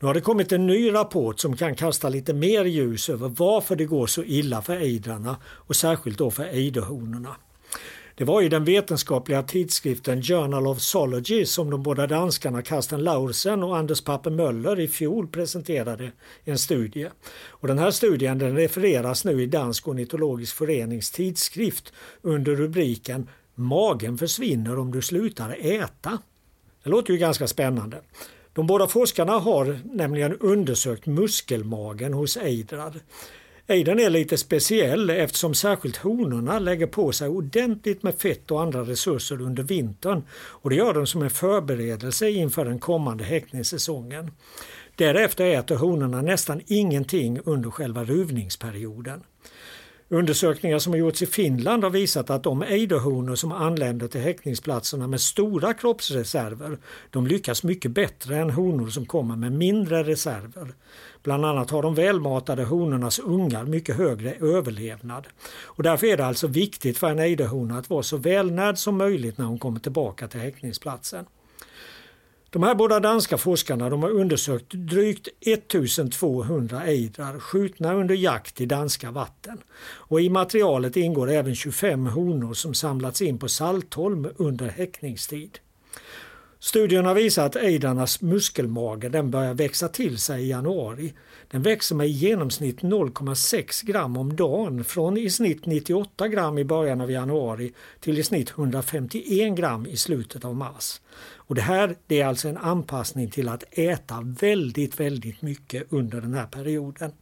Nu 0.00 0.06
har 0.06 0.14
det 0.14 0.20
kommit 0.20 0.52
en 0.52 0.66
ny 0.66 0.92
rapport 0.92 1.40
som 1.40 1.56
kan 1.56 1.74
kasta 1.74 2.08
lite 2.08 2.34
mer 2.34 2.64
ljus 2.64 3.08
över 3.08 3.28
varför 3.28 3.76
det 3.76 3.84
går 3.84 4.06
så 4.06 4.24
illa 4.24 4.62
för 4.62 4.76
ejdrarna 4.76 5.36
och 5.44 5.76
särskilt 5.76 6.18
då 6.18 6.30
för 6.30 6.44
ejderhonorna. 6.44 7.36
Det 8.14 8.24
var 8.24 8.42
i 8.42 8.48
den 8.48 8.64
vetenskapliga 8.64 9.42
tidskriften 9.42 10.22
Journal 10.22 10.66
of 10.66 10.80
Zoology 10.80 11.44
som 11.44 11.70
de 11.70 11.82
båda 11.82 12.06
danskarna 12.06 12.62
Karsten 12.62 13.04
Laursen 13.04 13.62
och 13.62 13.76
Anders 13.76 14.00
Pape 14.00 14.30
Möller 14.30 14.80
i 14.80 14.88
fjol 14.88 15.28
presenterade 15.28 16.12
en 16.44 16.58
studie. 16.58 17.08
Och 17.48 17.68
den 17.68 17.78
här 17.78 17.90
studien 17.90 18.38
den 18.38 18.56
refereras 18.56 19.24
nu 19.24 19.42
i 19.42 19.46
Dansk 19.46 19.88
ornitologisk 19.88 20.56
förenings 20.56 21.10
tidskrift 21.10 21.92
under 22.22 22.56
rubriken 22.56 23.28
Magen 23.58 24.18
försvinner 24.18 24.78
om 24.78 24.92
du 24.92 25.02
slutar 25.02 25.56
äta. 25.60 26.18
Det 26.82 26.90
låter 26.90 27.12
ju 27.12 27.18
ganska 27.18 27.46
spännande. 27.46 28.00
De 28.52 28.66
båda 28.66 28.86
forskarna 28.86 29.32
har 29.32 29.80
nämligen 29.84 30.36
undersökt 30.36 31.06
muskelmagen 31.06 32.14
hos 32.14 32.36
ejdrar. 32.36 32.94
Ejdern 33.66 33.98
är 33.98 34.10
lite 34.10 34.38
speciell 34.38 35.10
eftersom 35.10 35.54
särskilt 35.54 35.96
honorna 35.96 36.58
lägger 36.58 36.86
på 36.86 37.12
sig 37.12 37.28
ordentligt 37.28 38.02
med 38.02 38.14
fett 38.14 38.50
och 38.50 38.62
andra 38.62 38.80
resurser 38.80 39.40
under 39.40 39.62
vintern 39.62 40.22
och 40.34 40.70
det 40.70 40.76
gör 40.76 40.94
de 40.94 41.06
som 41.06 41.22
en 41.22 41.30
förberedelse 41.30 42.30
inför 42.30 42.64
den 42.64 42.78
kommande 42.78 43.24
häckningssäsongen. 43.24 44.30
Därefter 44.94 45.44
äter 45.46 45.76
honorna 45.76 46.22
nästan 46.22 46.60
ingenting 46.66 47.40
under 47.44 47.70
själva 47.70 48.04
ruvningsperioden. 48.04 49.22
Undersökningar 50.08 50.78
som 50.78 50.92
har 50.92 50.98
gjorts 50.98 51.22
i 51.22 51.26
Finland 51.26 51.84
har 51.84 51.90
visat 51.90 52.30
att 52.30 52.42
de 52.42 52.62
ejderhonor 52.62 53.34
som 53.34 53.52
anländer 53.52 54.08
till 54.08 54.20
häckningsplatserna 54.20 55.06
med 55.06 55.20
stora 55.20 55.74
kroppsreserver, 55.74 56.78
de 57.10 57.26
lyckas 57.26 57.62
mycket 57.62 57.90
bättre 57.90 58.36
än 58.36 58.50
honor 58.50 58.88
som 58.88 59.06
kommer 59.06 59.36
med 59.36 59.52
mindre 59.52 60.02
reserver. 60.02 60.74
Bland 61.22 61.44
annat 61.44 61.70
har 61.70 61.82
de 61.82 61.94
välmatade 61.94 62.64
honornas 62.64 63.18
ungar 63.18 63.64
mycket 63.64 63.96
högre 63.96 64.32
överlevnad. 64.32 65.26
Och 65.64 65.82
därför 65.82 66.06
är 66.06 66.16
det 66.16 66.26
alltså 66.26 66.46
viktigt 66.46 66.98
för 66.98 67.10
en 67.10 67.18
ejderhona 67.18 67.78
att 67.78 67.90
vara 67.90 68.02
så 68.02 68.16
välnärd 68.16 68.78
som 68.78 68.96
möjligt 68.96 69.38
när 69.38 69.44
hon 69.44 69.58
kommer 69.58 69.80
tillbaka 69.80 70.28
till 70.28 70.40
häckningsplatsen. 70.40 71.26
De 72.50 72.62
här 72.62 72.74
båda 72.74 73.00
danska 73.00 73.38
forskarna 73.38 73.90
de 73.90 74.02
har 74.02 74.10
undersökt 74.10 74.72
drygt 74.72 75.28
1200 75.40 76.84
ejdrar 76.84 77.38
skjutna 77.38 77.94
under 77.94 78.14
jakt 78.14 78.60
i 78.60 78.66
danska 78.66 79.10
vatten. 79.10 79.58
Och 79.82 80.20
I 80.20 80.30
materialet 80.30 80.96
ingår 80.96 81.30
även 81.30 81.54
25 81.54 82.06
honor 82.06 82.54
som 82.54 82.74
samlats 82.74 83.22
in 83.22 83.38
på 83.38 83.48
Saltholm 83.48 84.28
under 84.36 84.68
häckningstid. 84.68 85.58
Studien 86.58 87.04
har 87.04 87.14
visat 87.14 87.56
att 87.56 87.62
ejdrarnas 87.62 88.22
muskelmage 88.22 89.10
den 89.10 89.30
börjar 89.30 89.54
växa 89.54 89.88
till 89.88 90.18
sig 90.18 90.42
i 90.42 90.48
januari. 90.48 91.12
Den 91.50 91.62
växer 91.62 91.94
med 91.94 92.06
i 92.06 92.10
genomsnitt 92.10 92.80
0,6 92.80 93.86
gram 93.86 94.16
om 94.16 94.36
dagen 94.36 94.84
från 94.84 95.16
i 95.16 95.30
snitt 95.30 95.66
98 95.66 96.28
gram 96.28 96.58
i 96.58 96.64
början 96.64 97.00
av 97.00 97.10
januari 97.10 97.72
till 98.00 98.18
i 98.18 98.22
snitt 98.22 98.50
151 98.50 99.56
gram 99.56 99.86
i 99.86 99.96
slutet 99.96 100.44
av 100.44 100.56
mars. 100.56 101.00
Och 101.46 101.54
Det 101.54 101.62
här 101.62 101.96
det 102.06 102.20
är 102.20 102.26
alltså 102.26 102.48
en 102.48 102.56
anpassning 102.56 103.30
till 103.30 103.48
att 103.48 103.64
äta 103.70 104.20
väldigt, 104.40 105.00
väldigt 105.00 105.42
mycket 105.42 105.92
under 105.92 106.20
den 106.20 106.34
här 106.34 106.46
perioden. 106.46 107.12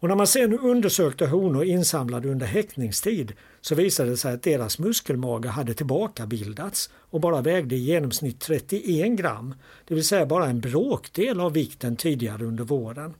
Och 0.00 0.08
när 0.08 0.16
man 0.16 0.26
sen 0.26 0.58
undersökte 0.58 1.26
honor 1.26 1.64
insamlade 1.64 2.28
under 2.28 2.46
häckningstid 2.46 3.32
så 3.60 3.74
visade 3.74 4.10
det 4.10 4.16
sig 4.16 4.34
att 4.34 4.42
deras 4.42 4.78
muskelmage 4.78 5.46
hade 5.46 5.74
tillbakabildats 5.74 6.90
och 6.94 7.20
bara 7.20 7.40
vägde 7.40 7.74
i 7.74 7.78
genomsnitt 7.78 8.40
31 8.40 9.18
gram, 9.18 9.54
det 9.88 9.94
vill 9.94 10.04
säga 10.04 10.26
bara 10.26 10.46
en 10.46 10.60
bråkdel 10.60 11.40
av 11.40 11.52
vikten 11.52 11.96
tidigare 11.96 12.44
under 12.44 12.64
våren. 12.64 13.14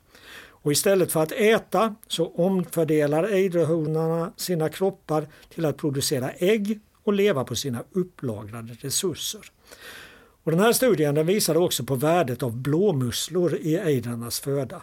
Och 0.62 0.73
istället 0.73 1.12
för 1.12 1.23
att 1.23 1.33
äta 1.33 1.95
så 2.07 2.26
omfördelar 2.26 3.25
ejderhonorna 3.25 4.33
sina 4.37 4.69
kroppar 4.69 5.26
till 5.54 5.64
att 5.64 5.76
producera 5.76 6.30
ägg 6.30 6.80
och 7.04 7.12
leva 7.12 7.45
på 7.45 7.57
sina 7.57 7.85
upplagrade 7.92 8.76
resurser. 8.80 9.40
Och 10.45 10.50
den 10.50 10.61
här 10.61 10.73
studien 10.73 11.14
den 11.14 11.26
visade 11.26 11.59
också 11.59 11.85
på 11.85 11.95
värdet 11.95 12.42
av 12.42 12.57
blåmusslor 12.57 13.54
i 13.54 13.76
ejdrarnas 13.76 14.40
föda. 14.40 14.83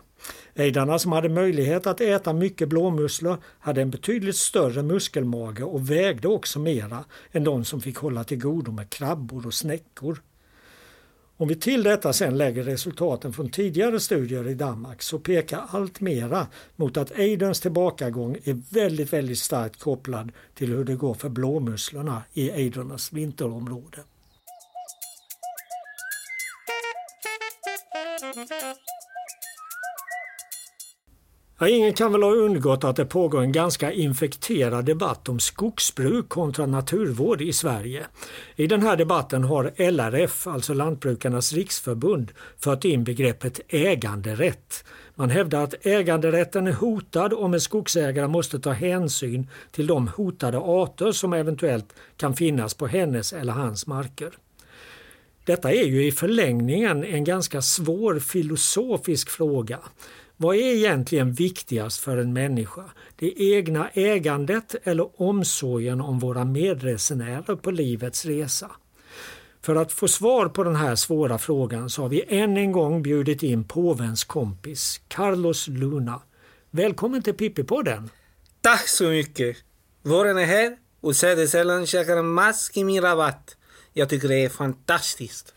Ejdarna 0.55 0.99
som 0.99 1.11
hade 1.11 1.29
möjlighet 1.29 1.87
att 1.87 2.01
äta 2.01 2.33
mycket 2.33 2.69
blåmusslor 2.69 3.37
hade 3.59 3.81
en 3.81 3.89
betydligt 3.89 4.35
större 4.35 4.83
muskelmage 4.83 5.63
och 5.63 5.91
vägde 5.91 6.27
också 6.27 6.59
mera 6.59 7.05
än 7.31 7.43
de 7.43 7.65
som 7.65 7.81
fick 7.81 7.97
hålla 7.97 8.23
till 8.23 8.39
godo 8.39 8.71
med 8.71 8.89
krabbor 8.89 9.47
och 9.47 9.53
snäckor. 9.53 10.21
Om 11.39 11.47
vi 11.47 11.55
till 11.55 11.83
detta 11.83 12.13
sen 12.13 12.37
lägger 12.37 12.63
resultaten 12.63 13.33
från 13.33 13.49
tidigare 13.49 13.99
studier 13.99 14.47
i 14.47 14.53
Danmark 14.53 15.01
så 15.01 15.19
pekar 15.19 15.61
allt 15.69 16.01
mera 16.01 16.47
mot 16.75 16.97
att 16.97 17.11
ejderns 17.11 17.59
tillbakagång 17.59 18.37
är 18.43 18.73
väldigt, 18.73 19.13
väldigt 19.13 19.39
starkt 19.39 19.79
kopplad 19.79 20.31
till 20.55 20.69
hur 20.69 20.83
det 20.83 20.95
går 20.95 21.13
för 21.13 21.29
blåmusslorna 21.29 22.23
i 22.33 22.49
ejdernas 22.49 23.13
vinterområde. 23.13 24.03
Ja, 31.59 31.67
ingen 31.67 31.93
kan 31.93 32.11
väl 32.11 32.23
ha 32.23 32.31
undgått 32.31 32.83
att 32.83 32.95
det 32.95 33.05
pågår 33.05 33.41
en 33.41 33.51
ganska 33.51 33.91
infekterad 33.91 34.85
debatt 34.85 35.29
om 35.29 35.39
skogsbruk 35.39 36.29
kontra 36.29 36.65
naturvård 36.65 37.41
i 37.41 37.53
Sverige. 37.53 38.05
I 38.55 38.67
den 38.67 38.81
här 38.81 38.95
debatten 38.95 39.43
har 39.43 39.91
LRF, 39.91 40.47
alltså 40.47 40.73
Lantbrukarnas 40.73 41.53
riksförbund, 41.53 42.31
fört 42.59 42.85
in 42.85 43.03
begreppet 43.03 43.59
äganderätt. 43.67 44.83
Man 45.15 45.29
hävdar 45.29 45.63
att 45.63 45.85
äganderätten 45.85 46.67
är 46.67 46.73
hotad 46.73 47.33
om 47.33 47.53
en 47.53 47.61
skogsägare 47.61 48.27
måste 48.27 48.59
ta 48.59 48.71
hänsyn 48.71 49.47
till 49.71 49.87
de 49.87 50.07
hotade 50.07 50.57
arter 50.57 51.11
som 51.11 51.33
eventuellt 51.33 51.93
kan 52.17 52.35
finnas 52.35 52.73
på 52.73 52.87
hennes 52.87 53.33
eller 53.33 53.53
hans 53.53 53.87
marker. 53.87 54.31
Detta 55.45 55.71
är 55.71 55.85
ju 55.85 56.07
i 56.07 56.11
förlängningen 56.11 57.03
en 57.03 57.23
ganska 57.23 57.61
svår 57.61 58.19
filosofisk 58.19 59.29
fråga. 59.29 59.79
Vad 60.39 60.55
är 60.55 60.75
egentligen 60.75 61.33
viktigast 61.33 61.99
för 61.99 62.17
en 62.17 62.33
människa? 62.33 62.83
Det 63.15 63.41
egna 63.41 63.89
ägandet 63.89 64.75
eller 64.83 65.21
omsorgen 65.21 66.01
om 66.01 66.19
våra 66.19 66.45
medresenärer 66.45 67.55
på 67.55 67.71
livets 67.71 68.25
resa? 68.25 68.71
För 69.61 69.75
att 69.75 69.91
få 69.91 70.07
svar 70.07 70.49
på 70.49 70.63
den 70.63 70.75
här 70.75 70.95
svåra 70.95 71.37
frågan 71.37 71.89
så 71.89 72.01
har 72.01 72.09
vi 72.09 72.23
än 72.27 72.57
en 72.57 72.71
gång 72.71 73.03
bjudit 73.03 73.43
in 73.43 73.63
påvens 73.63 74.23
kompis 74.23 75.01
Carlos 75.07 75.67
Luna. 75.67 76.21
Välkommen 76.71 77.21
till 77.21 77.33
Pippi-podden! 77.33 78.09
Tack 78.61 78.87
så 78.87 79.03
mycket! 79.03 79.57
Våren 80.01 80.37
är 80.37 80.45
här 80.45 80.77
och 81.01 81.15
sädesällan 81.15 81.85
käkar 81.85 82.17
en 82.17 82.27
mask 82.27 82.77
i 82.77 82.83
min 82.83 83.01
rabatt. 83.01 83.57
Jag 83.93 84.09
tycker 84.09 84.27
det 84.27 84.43
är 84.43 84.49
fantastiskt. 84.49 85.53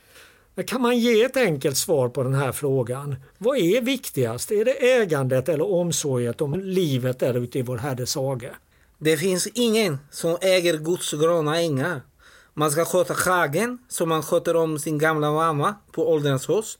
Kan 0.66 0.82
man 0.82 0.98
ge 0.98 1.22
ett 1.22 1.36
enkelt 1.36 1.76
svar 1.76 2.08
på 2.08 2.22
den 2.22 2.34
här 2.34 2.52
frågan? 2.52 3.16
Vad 3.38 3.58
är 3.58 3.80
viktigast? 3.80 4.50
Är 4.50 4.64
det 4.64 4.92
ägandet 4.92 5.48
eller 5.48 5.72
omsorgen 5.72 6.34
om 6.38 6.60
livet 6.60 7.18
där 7.18 7.34
ute 7.34 7.58
i 7.58 7.62
vår 7.62 7.78
Herres 7.78 8.14
hage? 8.14 8.50
Det 8.98 9.16
finns 9.16 9.46
ingen 9.46 9.98
som 10.10 10.36
äger 10.40 10.78
Guds 10.78 11.12
gröna 11.12 11.60
ängar. 11.60 12.02
Man 12.54 12.70
ska 12.70 12.84
sköta 12.84 13.14
hagen 13.14 13.78
som 13.88 14.08
man 14.08 14.22
sköter 14.22 14.56
om 14.56 14.78
sin 14.78 14.98
gamla 14.98 15.32
mamma 15.32 15.74
på 15.92 16.12
ålderns 16.12 16.48
höst. 16.48 16.78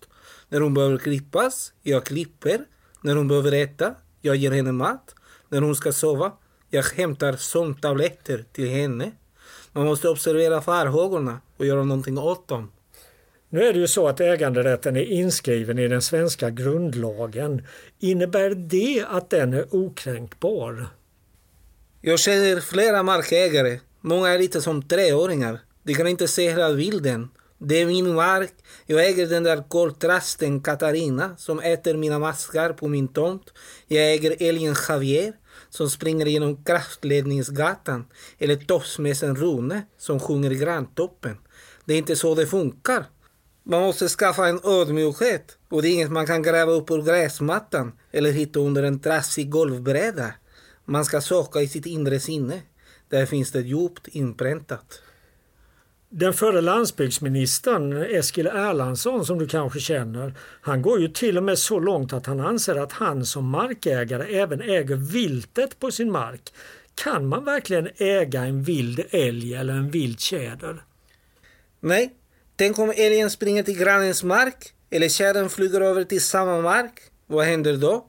När 0.49 0.61
hon 0.61 0.75
behöver 0.75 0.99
klippas, 0.99 1.73
jag 1.83 2.05
klipper. 2.05 2.65
När 3.01 3.17
hon 3.17 3.29
behöver 3.29 3.53
äta, 3.53 3.95
jag 4.21 4.37
ger 4.37 4.51
henne 4.51 4.73
mat. 4.73 5.15
När 5.49 5.61
hon 5.61 5.77
ska 5.77 5.93
sova, 5.93 6.33
jag 6.71 6.83
hämtar 6.83 7.37
sömntabletter 7.37 8.45
till 8.53 8.69
henne. 8.69 9.13
Man 9.73 9.85
måste 9.85 10.09
observera 10.09 10.61
farhågorna 10.61 11.41
och 11.57 11.67
göra 11.67 11.85
någonting 11.85 12.19
åt 12.19 12.49
dem. 12.49 12.71
Nu 13.53 13.63
är 13.63 13.73
det 13.73 13.79
ju 13.79 13.89
så 13.89 14.09
att 14.09 14.21
äganderätten 14.21 14.97
är 14.97 15.05
inskriven 15.05 15.79
i 15.79 15.89
den 15.89 16.03
svenska 16.03 16.51
grundlagen. 16.51 17.67
Innebär 17.99 18.51
det 18.51 19.05
att 19.09 19.31
den 19.31 19.55
är 19.55 19.75
okränkbar? 19.75 20.87
Jag 22.01 22.19
känner 22.19 22.61
flera 22.61 23.03
markägare. 23.03 23.81
Många 24.01 24.29
är 24.29 24.39
lite 24.39 24.63
som 24.63 24.83
treåringar. 24.83 25.61
De 25.83 25.95
kan 25.95 26.07
inte 26.07 26.29
se 26.29 26.51
hela 26.51 26.75
bilden. 26.75 27.29
Det 27.59 27.75
är 27.75 27.87
min 27.87 28.15
mark. 28.15 28.53
Jag 28.87 29.07
äger 29.07 29.27
den 29.27 29.43
där 29.43 29.69
koltrasten 29.69 30.63
Katarina 30.63 31.37
som 31.37 31.61
äter 31.61 31.95
mina 31.95 32.19
maskar 32.19 32.73
på 32.73 32.89
min 32.89 33.09
tomt. 33.09 33.53
Jag 33.87 34.13
äger 34.13 34.37
älgen 34.39 34.75
Javier 34.89 35.33
som 35.71 35.91
springer 35.91 36.27
genom 36.27 36.65
kraftledningsgatan. 36.65 38.05
Eller 38.39 38.57
tofsmässen 38.57 39.37
Rune 39.37 39.83
som 39.99 40.21
sjunger 40.21 40.53
i 40.53 40.57
granntoppen. 40.57 41.37
Det 41.85 41.95
är 41.95 41.99
inte 41.99 42.17
så 42.17 42.35
det 42.35 42.47
funkar. 42.47 43.05
Man 43.71 43.83
måste 43.83 44.09
skaffa 44.09 44.49
en 44.49 44.61
ödmjukhet 44.65 45.59
och 45.69 45.83
det 45.83 45.89
är 45.89 45.93
inget 45.93 46.11
man 46.11 46.27
kan 46.27 46.43
gräva 46.43 46.73
upp 46.73 46.91
ur 46.91 47.03
gräsmattan 47.03 47.93
eller 48.11 48.33
hitta 48.33 48.61
under 48.61 48.83
en 48.83 49.01
trassig 49.01 49.51
golvbräda. 49.51 50.35
Man 50.85 51.05
ska 51.05 51.21
söka 51.21 51.61
i 51.61 51.69
sitt 51.69 51.87
inre 51.87 52.21
sinne. 52.21 52.63
Där 53.09 53.27
finns 53.27 53.53
det 53.53 53.61
djupt 53.61 54.09
inpräntat. 54.09 55.03
Den 56.09 56.33
förre 56.33 56.61
landsbygdsministern 56.61 57.93
Eskil 57.93 58.47
Erlandsson 58.47 59.27
som 59.27 59.39
du 59.39 59.49
kanske 59.49 59.81
känner, 59.81 60.35
han 60.61 60.83
går 60.83 61.01
ju 61.01 61.09
till 61.09 61.37
och 61.37 61.45
med 61.45 61.59
så 61.59 61.81
långt 61.81 62.13
att 62.13 62.27
han 62.27 62.41
anser 62.41 62.77
att 62.77 62.93
han 62.93 63.27
som 63.27 63.49
markägare 63.49 64.41
även 64.41 64.61
äger 64.61 64.97
viltet 64.97 65.79
på 65.79 65.91
sin 65.91 66.13
mark. 66.13 66.53
Kan 66.95 67.27
man 67.27 67.45
verkligen 67.45 67.89
äga 67.97 68.45
en 68.45 68.63
vild 68.63 69.05
älg 69.11 69.55
eller 69.55 69.75
en 69.75 69.91
vild 69.91 70.21
tjäder? 70.21 70.85
Nej, 71.81 72.17
tänk 72.61 72.79
om 72.79 72.93
älgen 72.97 73.31
springer 73.31 73.63
till 73.63 73.79
grannens 73.79 74.23
mark 74.23 74.73
eller 74.91 75.09
kärren 75.09 75.49
flyger 75.49 75.81
över 75.81 76.05
till 76.05 76.21
samma 76.21 76.61
mark. 76.61 76.93
Vad 77.27 77.47
händer 77.47 77.77
då? 77.77 78.07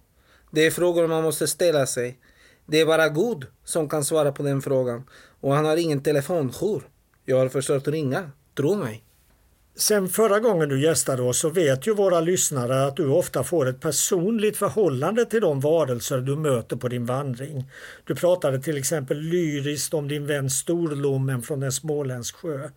Det 0.51 0.65
är 0.65 0.71
frågor 0.71 1.07
man 1.07 1.23
måste 1.23 1.47
ställa 1.47 1.85
sig. 1.85 2.19
Det 2.65 2.79
är 2.79 2.85
bara 2.85 3.09
Gud 3.09 3.45
som 3.65 3.89
kan 3.89 4.05
svara 4.05 4.31
på 4.31 4.43
den 4.43 4.61
frågan 4.61 5.03
och 5.41 5.53
han 5.53 5.65
har 5.65 5.77
ingen 5.77 6.03
telefonjour. 6.03 6.83
Jag 7.25 7.37
har 7.37 7.49
försökt 7.49 7.87
ringa, 7.87 8.31
tro 8.57 8.75
mig. 8.75 9.03
Sen 9.75 10.09
förra 10.09 10.39
gången 10.39 10.69
du 10.69 10.83
gästade 10.83 11.21
oss 11.21 11.39
så 11.39 11.49
vet 11.49 11.87
ju 11.87 11.93
våra 11.93 12.19
lyssnare 12.19 12.85
att 12.85 12.95
du 12.95 13.07
ofta 13.07 13.43
får 13.43 13.67
ett 13.69 13.81
personligt 13.81 14.57
förhållande 14.57 15.25
till 15.25 15.41
de 15.41 15.59
varelser 15.59 16.17
du 16.17 16.35
möter 16.35 16.75
på 16.75 16.87
din 16.87 17.05
vandring. 17.05 17.71
Du 18.05 18.15
pratade 18.15 18.61
till 18.61 18.77
exempel 18.77 19.19
lyriskt 19.19 19.93
om 19.93 20.07
din 20.07 20.27
vän 20.27 20.49
Storlommen 20.49 21.41
från 21.41 21.63
en 21.63 21.71
småländsk 21.71 22.35
sjö. 22.35 22.69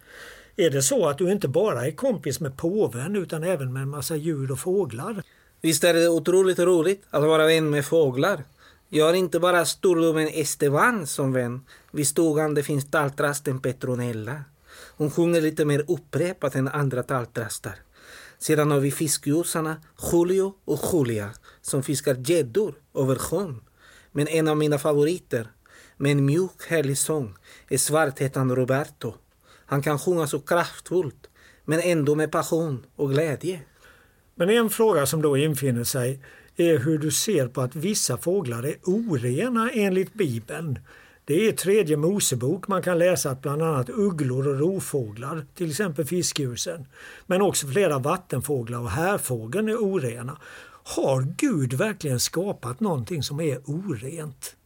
Är 0.56 0.70
det 0.70 0.82
så 0.82 1.08
att 1.08 1.18
du 1.18 1.32
inte 1.32 1.48
bara 1.48 1.86
är 1.86 1.90
kompis 1.90 2.40
med 2.40 2.56
påven 2.56 3.16
utan 3.16 3.44
även 3.44 3.72
med 3.72 3.82
en 3.82 3.88
massa 3.88 4.16
djur 4.16 4.52
och 4.52 4.58
fåglar? 4.58 5.22
Visst 5.60 5.84
är 5.84 5.94
det 5.94 6.08
otroligt 6.08 6.58
roligt 6.58 7.02
att 7.10 7.22
vara 7.22 7.46
vän 7.46 7.70
med 7.70 7.84
fåglar. 7.84 8.44
Jag 8.88 9.06
har 9.06 9.14
inte 9.14 9.40
bara 9.40 9.64
stordomen 9.64 10.28
Esteban 10.32 11.06
som 11.06 11.32
vän. 11.32 11.60
Vid 11.92 12.08
stugan 12.08 12.54
det 12.54 12.62
finns 12.62 12.90
taltrasten 12.90 13.60
Petronella. 13.60 14.44
Hon 14.96 15.10
sjunger 15.10 15.40
lite 15.40 15.64
mer 15.64 15.84
upprepat 15.88 16.54
än 16.54 16.68
andra 16.68 17.02
taltrastar. 17.02 17.74
Sedan 18.38 18.70
har 18.70 18.80
vi 18.80 18.90
fiskgjusarna 18.90 19.76
Julio 20.12 20.54
och 20.64 20.80
Julia 20.92 21.30
som 21.62 21.82
fiskar 21.82 22.30
gäddor 22.30 22.74
över 22.94 23.16
sjön. 23.16 23.60
Men 24.12 24.28
en 24.28 24.48
av 24.48 24.56
mina 24.56 24.78
favoriter, 24.78 25.48
med 25.96 26.12
en 26.12 26.24
mjuk 26.24 26.66
härlig 26.68 26.98
sång, 26.98 27.34
är 27.68 27.78
svarthättan 27.78 28.56
Roberto. 28.56 29.14
Han 29.66 29.82
kan 29.82 29.98
sjunga 29.98 30.26
så 30.26 30.40
kraftfullt, 30.40 31.30
men 31.64 31.80
ändå 31.80 32.14
med 32.14 32.32
passion 32.32 32.86
och 32.96 33.10
glädje. 33.10 33.60
Men 34.34 34.50
en 34.50 34.70
fråga 34.70 35.06
som 35.06 35.22
då 35.22 35.36
infinner 35.36 35.84
sig 35.84 36.20
är 36.56 36.78
hur 36.78 36.98
du 36.98 37.10
ser 37.10 37.48
på 37.48 37.60
att 37.60 37.76
vissa 37.76 38.16
fåglar 38.18 38.66
är 38.66 38.76
orena 38.82 39.70
enligt 39.70 40.14
Bibeln. 40.14 40.78
Det 41.24 41.48
är 41.48 41.52
tredje 41.52 41.96
Mosebok 41.96 42.68
man 42.68 42.82
kan 42.82 42.98
läsa 42.98 43.30
att 43.30 43.42
bland 43.42 43.62
annat 43.62 43.90
ugglor 43.90 44.48
och 44.48 44.58
rovfåglar, 44.58 45.46
till 45.54 45.70
exempel 45.70 46.04
fiskgjusen, 46.04 46.86
men 47.26 47.42
också 47.42 47.66
flera 47.66 47.98
vattenfåglar 47.98 48.80
och 48.80 48.90
härfågeln 48.90 49.68
är 49.68 49.76
orena. 49.76 50.38
Har 50.86 51.34
Gud 51.36 51.72
verkligen 51.72 52.20
skapat 52.20 52.80
någonting 52.80 53.22
som 53.22 53.40
är 53.40 53.58
orent? 53.64 54.56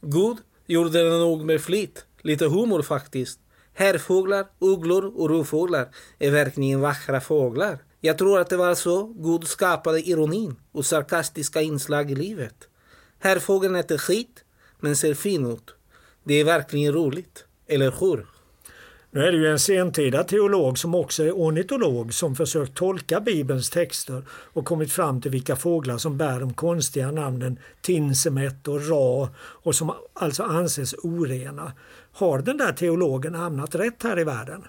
Gud 0.00 0.36
gjorde 0.66 0.90
det 0.90 1.18
nog 1.18 1.44
med 1.44 1.60
flit. 1.60 2.06
Lite 2.22 2.46
humor 2.46 2.82
faktiskt. 2.82 3.40
Härfåglar, 3.80 4.46
ugglor 4.58 5.12
och 5.16 5.30
rovfåglar 5.30 5.88
är 6.18 6.30
verkligen 6.30 6.80
vackra 6.80 7.20
fåglar. 7.20 7.78
Jag 8.00 8.18
tror 8.18 8.40
att 8.40 8.48
det 8.50 8.56
var 8.56 8.74
så 8.74 9.06
Gud 9.06 9.46
skapade 9.46 10.08
ironin 10.08 10.56
och 10.72 10.86
sarkastiska 10.86 11.62
inslag 11.62 12.10
i 12.10 12.14
livet. 12.14 12.54
Härfågeln 13.18 13.74
äter 13.74 13.98
skit, 13.98 14.44
men 14.80 14.96
ser 14.96 15.14
fin 15.14 15.46
ut. 15.46 15.74
Det 16.24 16.34
är 16.34 16.44
verkligen 16.44 16.92
roligt, 16.92 17.44
eller 17.66 17.94
hur? 18.00 18.26
Nu 19.12 19.24
är 19.24 19.32
det 19.32 19.38
ju 19.38 19.46
en 19.46 19.58
sentida 19.58 20.24
teolog 20.24 20.78
som 20.78 20.94
också 20.94 21.24
är 21.24 21.32
ornitolog 21.32 22.14
som 22.14 22.36
försökt 22.36 22.74
tolka 22.74 23.20
Bibelns 23.20 23.70
texter 23.70 24.24
och 24.30 24.64
kommit 24.64 24.92
fram 24.92 25.20
till 25.20 25.30
vilka 25.30 25.56
fåglar 25.56 25.98
som 25.98 26.18
bär 26.18 26.40
de 26.40 26.54
konstiga 26.54 27.10
namnen 27.10 27.58
Tinsemet 27.82 28.68
och 28.68 28.88
Ra 28.88 29.28
och 29.38 29.74
som 29.74 29.92
alltså 30.14 30.42
anses 30.42 30.94
orena. 31.02 31.72
Har 32.12 32.38
den 32.38 32.56
där 32.56 32.72
teologen 32.72 33.34
hamnat 33.34 33.74
rätt 33.74 34.02
här 34.02 34.18
i 34.18 34.24
världen? 34.24 34.64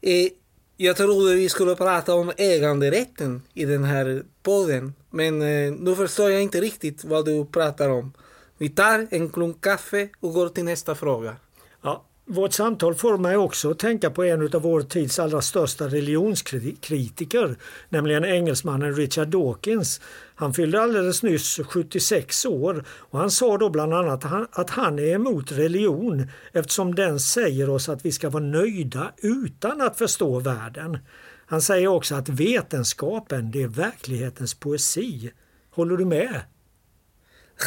Eh, 0.00 0.28
jag 0.76 0.96
trodde 0.96 1.34
vi 1.34 1.48
skulle 1.48 1.74
prata 1.74 2.14
om 2.14 2.32
äganderätten 2.36 3.42
i 3.54 3.64
den 3.64 3.84
här 3.84 4.22
podden. 4.42 4.94
Men 5.10 5.42
eh, 5.42 5.72
nu 5.72 5.94
förstår 5.96 6.30
jag 6.30 6.42
inte 6.42 6.60
riktigt 6.60 7.04
vad 7.04 7.24
du 7.24 7.44
pratar 7.44 7.88
om. 7.88 8.12
Vi 8.58 8.68
tar 8.68 9.06
en 9.10 9.30
klunk 9.30 9.60
kaffe 9.60 10.08
och 10.20 10.32
går 10.32 10.48
till 10.48 10.64
nästa 10.64 10.94
fråga. 10.94 11.36
Ja, 11.82 12.04
vårt 12.28 12.52
samtal 12.52 12.94
får 12.94 13.18
mig 13.18 13.36
också 13.36 13.70
att 13.70 13.78
tänka 13.78 14.10
på 14.10 14.24
en 14.24 14.54
av 14.54 14.62
vår 14.62 14.82
tids 14.82 15.18
allra 15.18 15.42
största 15.42 15.88
religionskritiker, 15.88 17.56
nämligen 17.88 18.24
engelsmannen 18.24 18.94
Richard 18.94 19.28
Dawkins. 19.28 20.00
Han 20.34 20.54
fyllde 20.54 20.82
alldeles 20.82 21.22
nyss 21.22 21.60
76 21.64 22.46
år 22.46 22.84
och 22.88 23.18
han 23.18 23.30
sa 23.30 23.58
då 23.58 23.70
bland 23.70 23.94
annat 23.94 24.24
att 24.52 24.70
han 24.70 24.98
är 24.98 25.14
emot 25.14 25.52
religion 25.52 26.28
eftersom 26.52 26.94
den 26.94 27.20
säger 27.20 27.70
oss 27.70 27.88
att 27.88 28.04
vi 28.04 28.12
ska 28.12 28.30
vara 28.30 28.44
nöjda 28.44 29.12
utan 29.16 29.80
att 29.80 29.98
förstå 29.98 30.40
världen. 30.40 30.98
Han 31.46 31.62
säger 31.62 31.88
också 31.88 32.14
att 32.14 32.28
vetenskapen 32.28 33.50
det 33.50 33.62
är 33.62 33.68
verklighetens 33.68 34.54
poesi. 34.54 35.30
Håller 35.70 35.96
du 35.96 36.04
med? 36.04 36.40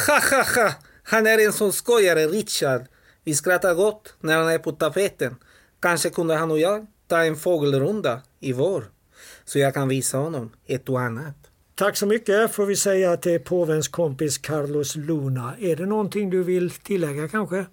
Ha 0.06 0.20
ha 0.30 0.44
ha! 0.54 0.74
Han 1.02 1.26
är 1.26 1.46
en 1.46 1.52
sån 1.52 1.72
skojare, 1.72 2.26
Richard. 2.26 2.86
Vi 3.24 3.34
skrattar 3.34 3.74
gott 3.74 4.14
när 4.20 4.36
han 4.36 4.48
är 4.48 4.58
på 4.58 4.72
tapeten. 4.72 5.36
Kanske 5.80 6.10
kunde 6.10 6.34
han 6.34 6.50
och 6.50 6.58
jag 6.58 6.86
ta 7.06 7.24
en 7.24 7.36
fågelrunda 7.36 8.20
i 8.40 8.52
vår. 8.52 8.90
Så 9.44 9.58
jag 9.58 9.74
kan 9.74 9.88
visa 9.88 10.18
honom 10.18 10.50
ett 10.66 10.88
och 10.88 11.00
annat. 11.00 11.34
Tack 11.74 11.96
så 11.96 12.06
mycket 12.06 12.52
får 12.52 12.66
vi 12.66 12.76
säga 12.76 13.16
till 13.16 13.40
påvens 13.40 13.88
kompis 13.88 14.38
Carlos 14.38 14.96
Luna. 14.96 15.54
Är 15.58 15.76
det 15.76 15.86
någonting 15.86 16.30
du 16.30 16.42
vill 16.42 16.70
tillägga 16.70 17.28
kanske? 17.28 17.66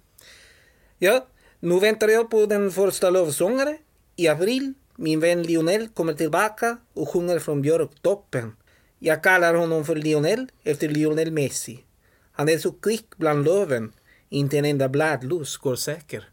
Ja, 0.98 1.26
nu 1.60 1.80
väntar 1.80 2.08
jag 2.08 2.30
på 2.30 2.46
den 2.46 2.70
första 2.70 3.10
lovsångare. 3.10 3.78
I 4.16 4.28
april, 4.28 4.74
min 4.96 5.20
vän 5.20 5.42
Lionel 5.42 5.88
kommer 5.88 6.12
tillbaka 6.12 6.76
och 6.94 7.08
sjunger 7.08 7.38
från 7.38 7.62
Björktoppen. 7.62 8.56
Jag 8.98 9.22
kallar 9.22 9.54
honom 9.54 9.84
för 9.84 9.96
Lionel 9.96 10.46
efter 10.62 10.88
Lionel 10.88 11.32
Messi. 11.32 11.84
Han 12.32 12.48
är 12.48 12.58
så 12.58 12.72
kvick 12.72 13.16
bland 13.16 13.44
löven. 13.44 13.92
Inte 14.32 14.58
en 14.58 14.64
enda 14.64 14.88
bladlus 14.88 15.56
går 15.56 15.76
säker. 15.76 16.24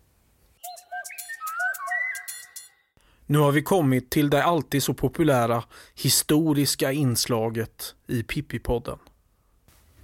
Nu 3.25 3.37
har 3.37 3.51
vi 3.51 3.61
kommit 3.61 4.09
till 4.09 4.29
det 4.29 4.43
alltid 4.43 4.83
så 4.83 4.93
populära 4.93 5.63
historiska 5.95 6.91
inslaget 6.91 7.95
i 8.07 8.21
Pippi-podden. 8.21 8.97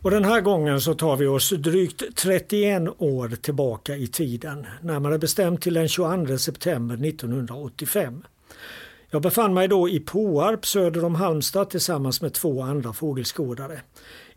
Och 0.01 0.11
den 0.11 0.25
här 0.25 0.41
gången 0.41 0.81
så 0.81 0.93
tar 0.93 1.17
vi 1.17 1.27
oss 1.27 1.49
drygt 1.49 2.15
31 2.15 2.81
år 2.97 3.29
tillbaka 3.29 3.95
i 3.95 4.07
tiden, 4.07 4.67
närmare 4.81 5.19
bestämt 5.19 5.61
till 5.61 5.73
den 5.73 5.87
22 5.87 6.37
september 6.37 7.07
1985. 7.07 8.23
Jag 9.09 9.21
befann 9.21 9.53
mig 9.53 9.67
då 9.67 9.89
i 9.89 9.99
Påarp 9.99 10.65
söder 10.65 11.05
om 11.05 11.15
Halmstad 11.15 11.69
tillsammans 11.69 12.21
med 12.21 12.33
två 12.33 12.61
andra 12.61 12.93
fågelskådare. 12.93 13.81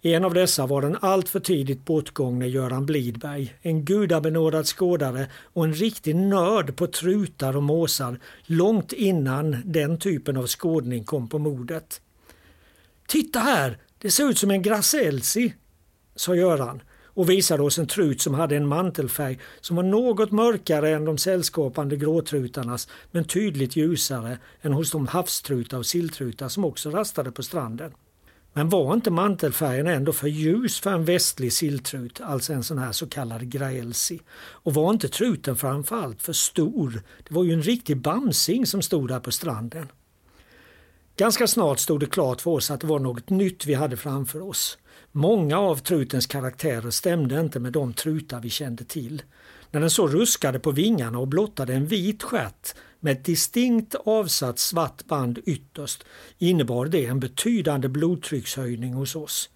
En 0.06 0.24
av 0.24 0.34
dessa 0.34 0.66
var 0.66 0.82
den 0.82 0.96
alltför 1.00 1.40
tidigt 1.40 1.84
bortgångne 1.84 2.46
Göran 2.46 2.86
Blidberg, 2.86 3.54
en 3.62 3.84
gudabenådad 3.84 4.66
skådare 4.66 5.26
och 5.42 5.64
en 5.64 5.74
riktig 5.74 6.16
nörd 6.16 6.76
på 6.76 6.86
trutar 6.86 7.56
och 7.56 7.62
måsar 7.62 8.18
långt 8.44 8.92
innan 8.92 9.62
den 9.64 9.98
typen 9.98 10.36
av 10.36 10.46
skådning 10.46 11.04
kom 11.04 11.28
på 11.28 11.38
modet. 11.38 12.00
Titta 13.06 13.38
här, 13.38 13.78
det 13.98 14.10
ser 14.10 14.30
ut 14.30 14.38
som 14.38 14.50
en 14.50 14.62
Gracelsi, 14.62 15.54
sa 16.16 16.34
Göran 16.34 16.82
och 17.04 17.30
visade 17.30 17.62
oss 17.62 17.78
en 17.78 17.86
trut 17.86 18.20
som 18.20 18.34
hade 18.34 18.56
en 18.56 18.68
mantelfärg 18.68 19.38
som 19.60 19.76
var 19.76 19.82
något 19.82 20.32
mörkare 20.32 20.90
än 20.90 21.04
de 21.04 21.18
sällskapande 21.18 21.96
gråtrutarnas 21.96 22.88
men 23.10 23.24
tydligt 23.24 23.76
ljusare 23.76 24.38
än 24.62 24.72
hos 24.72 24.90
de 24.90 25.06
havstrutar 25.06 25.78
och 25.78 25.86
silltrutar 25.86 26.48
som 26.48 26.64
också 26.64 26.90
rastade 26.90 27.32
på 27.32 27.42
stranden. 27.42 27.92
Men 28.56 28.68
var 28.68 28.94
inte 28.94 29.10
mantelfärgen 29.10 29.86
ändå 29.86 30.12
för 30.12 30.28
ljus 30.28 30.80
för 30.80 30.92
en 30.92 31.04
västlig 31.04 31.52
silltrut, 31.52 32.20
alltså 32.20 32.52
en 32.52 32.64
sån 32.64 32.78
här 32.78 32.92
så 32.92 33.06
kallad 33.06 33.48
graelsi? 33.50 34.20
Och 34.36 34.74
var 34.74 34.90
inte 34.90 35.08
truten 35.08 35.56
framförallt 35.56 36.22
för 36.22 36.32
stor? 36.32 37.02
Det 37.28 37.34
var 37.34 37.44
ju 37.44 37.52
en 37.52 37.62
riktig 37.62 37.96
bamsing 37.96 38.66
som 38.66 38.82
stod 38.82 39.08
där 39.08 39.20
på 39.20 39.30
stranden. 39.30 39.88
Ganska 41.16 41.46
snart 41.46 41.78
stod 41.78 42.00
det 42.00 42.06
klart 42.06 42.40
för 42.40 42.50
oss 42.50 42.70
att 42.70 42.80
det 42.80 42.86
var 42.86 42.98
något 42.98 43.30
nytt 43.30 43.66
vi 43.66 43.74
hade 43.74 43.96
framför 43.96 44.42
oss. 44.42 44.78
Många 45.12 45.58
av 45.58 45.76
trutens 45.76 46.26
karaktärer 46.26 46.90
stämde 46.90 47.40
inte 47.40 47.60
med 47.60 47.72
de 47.72 47.92
trutar 47.92 48.40
vi 48.40 48.50
kände 48.50 48.84
till. 48.84 49.22
När 49.70 49.80
den 49.80 49.90
så 49.90 50.08
ruskade 50.08 50.58
på 50.58 50.70
vingarna 50.70 51.18
och 51.18 51.28
blottade 51.28 51.74
en 51.74 51.86
vit 51.86 52.22
stjärt 52.22 52.74
med 53.00 53.12
ett 53.12 53.24
distinkt 53.24 53.94
avsatt 53.94 54.58
svart 54.58 55.04
band 55.06 55.38
ytterst 55.44 56.04
innebar 56.38 56.86
det 56.86 57.06
en 57.06 57.20
betydande 57.20 57.88
blodtryckshöjning 57.88 58.92
hos 58.92 59.16
oss. 59.16 59.50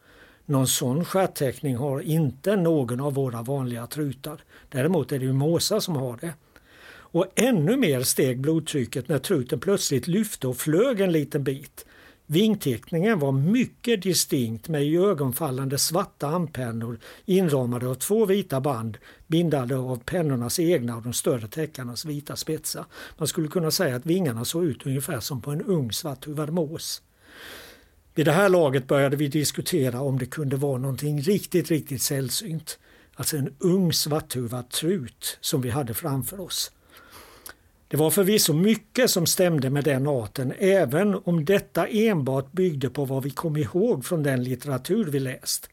Någon 0.46 0.66
sån 0.66 1.04
stjärtteckning 1.04 1.76
har 1.76 2.00
inte 2.00 2.56
någon 2.56 3.00
av 3.00 3.14
våra 3.14 3.42
vanliga 3.42 3.86
trutar. 3.86 4.42
Däremot 4.68 5.12
är 5.12 5.18
det 5.18 5.24
ju 5.24 5.32
måsar 5.32 5.80
som 5.80 5.96
har 5.96 6.16
det. 6.20 6.34
Och 7.12 7.26
ännu 7.36 7.76
mer 7.76 8.02
steg 8.02 8.40
blodtrycket 8.40 9.08
när 9.08 9.18
truten 9.18 9.60
plötsligt 9.60 10.08
lyfte 10.08 10.48
och 10.48 10.56
flög 10.56 11.00
en 11.00 11.12
liten 11.12 11.44
bit. 11.44 11.86
Vingteckningen 12.32 13.18
var 13.18 13.32
mycket 13.32 14.02
distinkt 14.02 14.68
med 14.68 14.82
ögonfallande 14.82 15.78
svarta 15.78 16.26
anpennor 16.26 16.98
inramade 17.24 17.88
av 17.88 17.94
två 17.94 18.26
vita 18.26 18.60
band 18.60 18.98
bindade 19.26 19.76
av 19.76 20.02
pennornas 20.04 20.58
egna 20.58 20.96
och 20.96 21.02
de 21.02 21.12
större 21.12 21.48
täckarnas 21.48 22.04
vita 22.04 22.36
spetsar. 22.36 22.84
Man 23.18 23.28
skulle 23.28 23.48
kunna 23.48 23.70
säga 23.70 23.96
att 23.96 24.06
vingarna 24.06 24.44
såg 24.44 24.64
ut 24.64 24.86
ungefär 24.86 25.20
som 25.20 25.42
på 25.42 25.50
en 25.50 25.62
ung 25.62 25.92
svarthuvad 25.92 26.50
mås. 26.50 27.02
Vid 28.14 28.26
det 28.26 28.32
här 28.32 28.48
laget 28.48 28.86
började 28.86 29.16
vi 29.16 29.28
diskutera 29.28 30.00
om 30.00 30.18
det 30.18 30.26
kunde 30.26 30.56
vara 30.56 30.78
någonting 30.78 31.20
riktigt, 31.20 31.70
riktigt 31.70 32.02
sällsynt. 32.02 32.78
Alltså 33.14 33.36
en 33.36 33.54
ung 33.58 33.92
svarthuvad 33.92 34.70
trut 34.70 35.38
som 35.40 35.60
vi 35.60 35.70
hade 35.70 35.94
framför 35.94 36.40
oss. 36.40 36.70
Det 37.90 37.96
var 37.96 38.10
förvisso 38.10 38.52
mycket 38.52 39.10
som 39.10 39.26
stämde 39.26 39.70
med 39.70 39.84
den 39.84 40.06
arten 40.06 40.52
även 40.58 41.14
om 41.14 41.44
detta 41.44 41.86
enbart 41.86 42.52
byggde 42.52 42.90
på 42.90 43.04
vad 43.04 43.22
vi 43.22 43.30
kom 43.30 43.56
ihåg 43.56 44.04
från 44.04 44.22
den 44.22 44.44
litteratur 44.44 45.04
vi 45.04 45.20
läst. 45.20 45.70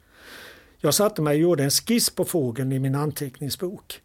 Jag 0.77 0.93
satte 0.93 1.21
mig 1.21 1.35
och 1.35 1.41
gjorde 1.41 1.63
en 1.63 1.71
skiss 1.71 2.09
på 2.09 2.25
fågeln 2.25 2.71
i 2.71 2.79
min 2.79 2.95
anteckningsbok. 2.95 4.01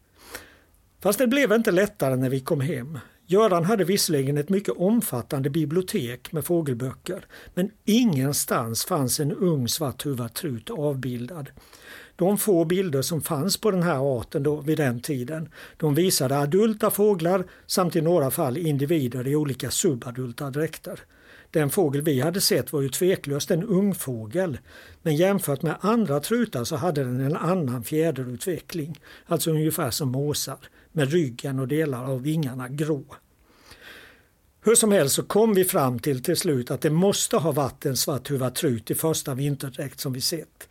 Fast 1.01 1.19
det 1.19 1.27
blev 1.27 1.53
inte 1.53 1.71
lättare 1.71 2.15
när 2.15 2.29
vi 2.29 2.39
kom 2.39 2.61
hem. 2.61 2.99
Göran 3.25 3.65
hade 3.65 3.83
visserligen 3.83 4.37
ett 4.37 4.49
mycket 4.49 4.77
omfattande 4.77 5.49
bibliotek 5.49 6.31
med 6.31 6.45
fågelböcker 6.45 7.25
men 7.53 7.71
ingenstans 7.85 8.85
fanns 8.85 9.19
en 9.19 9.31
ung 9.31 9.67
svarthuvad 9.67 10.33
trut 10.33 10.69
avbildad. 10.69 11.49
De 12.15 12.37
få 12.37 12.65
bilder 12.65 13.01
som 13.01 13.21
fanns 13.21 13.57
på 13.57 13.71
den 13.71 13.83
här 13.83 14.19
arten 14.19 14.43
då, 14.43 14.61
vid 14.61 14.77
den 14.77 14.99
tiden, 14.99 15.49
de 15.77 15.95
visade 15.95 16.37
adulta 16.37 16.89
fåglar 16.91 17.45
samt 17.67 17.95
i 17.95 18.01
några 18.01 18.31
fall 18.31 18.57
individer 18.57 19.27
i 19.27 19.35
olika 19.35 19.71
subadulta 19.71 20.49
dräkter. 20.49 20.99
Den 21.51 21.69
fågel 21.69 22.01
vi 22.01 22.19
hade 22.19 22.41
sett 22.41 22.73
var 22.73 22.81
ju 22.81 22.89
tveklöst 22.89 23.51
en 23.51 23.63
ungfågel, 23.63 24.57
men 25.01 25.15
jämfört 25.15 25.61
med 25.61 25.75
andra 25.81 26.19
trutar 26.19 26.63
så 26.63 26.75
hade 26.75 27.03
den 27.03 27.21
en 27.21 27.35
annan 27.35 27.83
fjäderutveckling, 27.83 28.99
alltså 29.25 29.51
ungefär 29.51 29.91
som 29.91 30.09
måsar, 30.11 30.57
med 30.91 31.11
ryggen 31.11 31.59
och 31.59 31.67
delar 31.67 32.05
av 32.05 32.21
vingarna 32.21 32.69
grå. 32.69 33.03
Hur 34.65 34.75
som 34.75 34.91
helst 34.91 35.15
så 35.15 35.23
kom 35.23 35.53
vi 35.53 35.63
fram 35.63 35.99
till 35.99 36.23
till 36.23 36.37
slut 36.37 36.71
att 36.71 36.81
det 36.81 36.89
måste 36.89 37.37
ha 37.37 37.51
varit 37.51 37.85
en 37.85 37.97
svarthuvad 37.97 38.55
trut 38.55 38.91
i 38.91 38.95
första 38.95 39.33
vinterdräkt 39.33 39.99
som 39.99 40.13
vi 40.13 40.21
sett. 40.21 40.69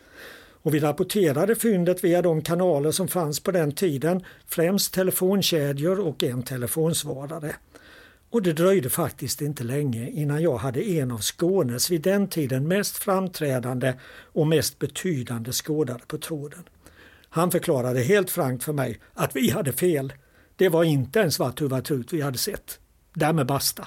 Och 0.62 0.74
vi 0.74 0.80
rapporterade 0.80 1.54
fyndet 1.54 2.04
via 2.04 2.22
de 2.22 2.42
kanaler 2.42 2.90
som 2.90 3.08
fanns 3.08 3.40
på 3.40 3.50
den 3.50 3.72
tiden, 3.72 4.24
främst 4.46 4.94
telefonkedjor 4.94 6.00
och 6.00 6.22
en 6.22 6.42
telefonsvarare. 6.42 7.54
Och 8.30 8.42
det 8.42 8.52
dröjde 8.52 8.90
faktiskt 8.90 9.40
inte 9.40 9.64
länge 9.64 10.10
innan 10.10 10.42
jag 10.42 10.56
hade 10.56 10.88
en 10.88 11.10
av 11.10 11.18
Skånes 11.18 11.90
vid 11.90 12.02
den 12.02 12.28
tiden 12.28 12.68
mest 12.68 12.96
framträdande 12.96 13.94
och 14.32 14.46
mest 14.46 14.78
betydande 14.78 15.52
skådare 15.52 16.00
på 16.06 16.18
tråden. 16.18 16.62
Han 17.28 17.50
förklarade 17.50 18.00
helt 18.00 18.30
frankt 18.30 18.64
för 18.64 18.72
mig 18.72 19.00
att 19.14 19.36
vi 19.36 19.50
hade 19.50 19.72
fel. 19.72 20.12
Det 20.56 20.68
var 20.68 20.84
inte 20.84 21.20
en 21.20 21.32
svart 21.32 21.60
huvudtrut 21.60 22.12
vi 22.12 22.20
hade 22.20 22.38
sett. 22.38 22.78
Därmed 23.14 23.46
basta. 23.46 23.86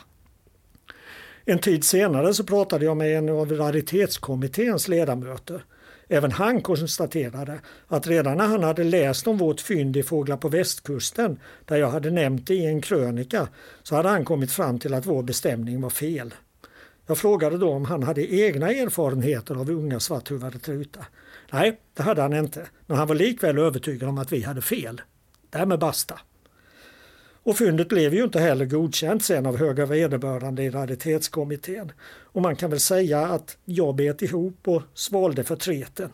En 1.45 1.59
tid 1.59 1.83
senare 1.83 2.33
så 2.33 2.43
pratade 2.43 2.85
jag 2.85 2.97
med 2.97 3.17
en 3.17 3.29
av 3.29 3.51
raritetskommitténs 3.51 4.87
ledamöter 4.87 5.65
Även 6.07 6.31
han 6.31 6.61
konstaterade 6.61 7.59
att 7.87 8.07
redan 8.07 8.37
när 8.37 8.47
han 8.47 8.63
hade 8.63 8.83
läst 8.83 9.27
om 9.27 9.37
vårt 9.37 9.61
fynd 9.61 9.97
i 9.97 10.03
Fåglar 10.03 10.37
på 10.37 10.49
västkusten, 10.49 11.39
där 11.65 11.77
jag 11.77 11.89
hade 11.89 12.11
nämnt 12.11 12.47
det 12.47 12.55
i 12.55 12.65
en 12.65 12.81
krönika, 12.81 13.47
så 13.83 13.95
hade 13.95 14.09
han 14.09 14.25
kommit 14.25 14.51
fram 14.51 14.79
till 14.79 14.93
att 14.93 15.05
vår 15.05 15.23
bestämning 15.23 15.81
var 15.81 15.89
fel. 15.89 16.33
Jag 17.07 17.17
frågade 17.17 17.57
då 17.57 17.71
om 17.71 17.85
han 17.85 18.03
hade 18.03 18.35
egna 18.35 18.71
erfarenheter 18.71 19.55
av 19.55 19.69
unga 19.69 19.99
svarthuvade 19.99 20.59
trutar. 20.59 21.05
Nej, 21.51 21.79
det 21.93 22.03
hade 22.03 22.21
han 22.21 22.33
inte, 22.33 22.67
men 22.85 22.97
han 22.97 23.07
var 23.07 23.15
likväl 23.15 23.57
övertygad 23.57 24.09
om 24.09 24.17
att 24.17 24.31
vi 24.31 24.41
hade 24.41 24.61
fel. 24.61 25.01
Därmed 25.49 25.79
basta. 25.79 26.19
Och 27.45 27.57
fyndet 27.57 27.89
blev 27.89 28.13
ju 28.13 28.23
inte 28.23 28.39
heller 28.39 28.65
godkänt 28.65 29.23
sen 29.23 29.45
av 29.45 29.57
höga 29.57 29.85
vederbörande 29.85 30.63
i 30.63 30.69
raritetskommittén. 30.69 31.91
Och 32.07 32.41
man 32.41 32.55
kan 32.55 32.69
väl 32.69 32.79
säga 32.79 33.19
att 33.19 33.57
jag 33.65 33.95
bet 33.95 34.21
ihop 34.21 34.67
och 34.67 34.81
svalde 34.93 35.43
förtreten. 35.43 36.09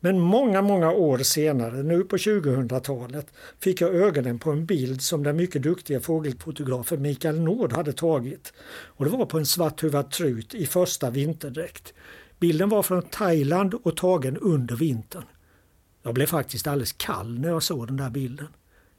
Men 0.00 0.20
många, 0.20 0.62
många 0.62 0.92
år 0.92 1.18
senare, 1.18 1.82
nu 1.82 2.04
på 2.04 2.16
2000-talet, 2.16 3.26
fick 3.60 3.80
jag 3.80 3.94
ögonen 3.94 4.38
på 4.38 4.50
en 4.50 4.66
bild 4.66 5.02
som 5.02 5.22
den 5.22 5.36
mycket 5.36 5.62
duktiga 5.62 6.00
fågelfotografen 6.00 7.02
Mikael 7.02 7.40
Nord 7.40 7.72
hade 7.72 7.92
tagit. 7.92 8.52
Och 8.84 9.04
det 9.04 9.10
var 9.10 9.26
på 9.26 9.38
en 9.38 9.46
svarthuvad 9.46 10.10
trut 10.10 10.54
i 10.54 10.66
första 10.66 11.10
vinterdräkt. 11.10 11.94
Bilden 12.38 12.68
var 12.68 12.82
från 12.82 13.02
Thailand 13.02 13.74
och 13.74 13.96
tagen 13.96 14.36
under 14.36 14.76
vintern. 14.76 15.24
Jag 16.02 16.14
blev 16.14 16.26
faktiskt 16.26 16.66
alldeles 16.66 16.92
kall 16.92 17.38
när 17.38 17.48
jag 17.48 17.62
såg 17.62 17.86
den 17.86 17.96
där 17.96 18.10
bilden. 18.10 18.48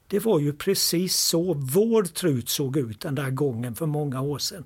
Det 0.08 0.18
var 0.18 0.40
ju 0.40 0.52
precis 0.52 1.16
så 1.16 1.54
vår 1.54 2.02
trut 2.02 2.48
såg 2.48 2.76
ut 2.76 3.00
den 3.00 3.14
där 3.14 3.30
gången 3.30 3.74
för 3.74 3.86
många 3.86 4.20
år 4.20 4.38
sedan. 4.38 4.64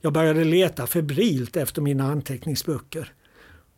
Jag 0.00 0.12
började 0.12 0.44
leta 0.44 0.86
febrilt 0.86 1.56
efter 1.56 1.82
mina 1.82 2.04
anteckningsböcker. 2.04 3.12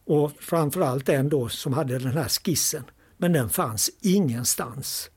Och 0.05 0.33
framförallt 0.41 1.07
den 1.07 1.29
då 1.29 1.49
som 1.49 1.73
hade 1.73 1.99
den 1.99 2.13
här 2.13 2.29
skissen. 2.29 2.85
Men 3.17 3.33
den 3.33 3.51
fanns 3.51 3.91
ingenstans. 4.01 5.11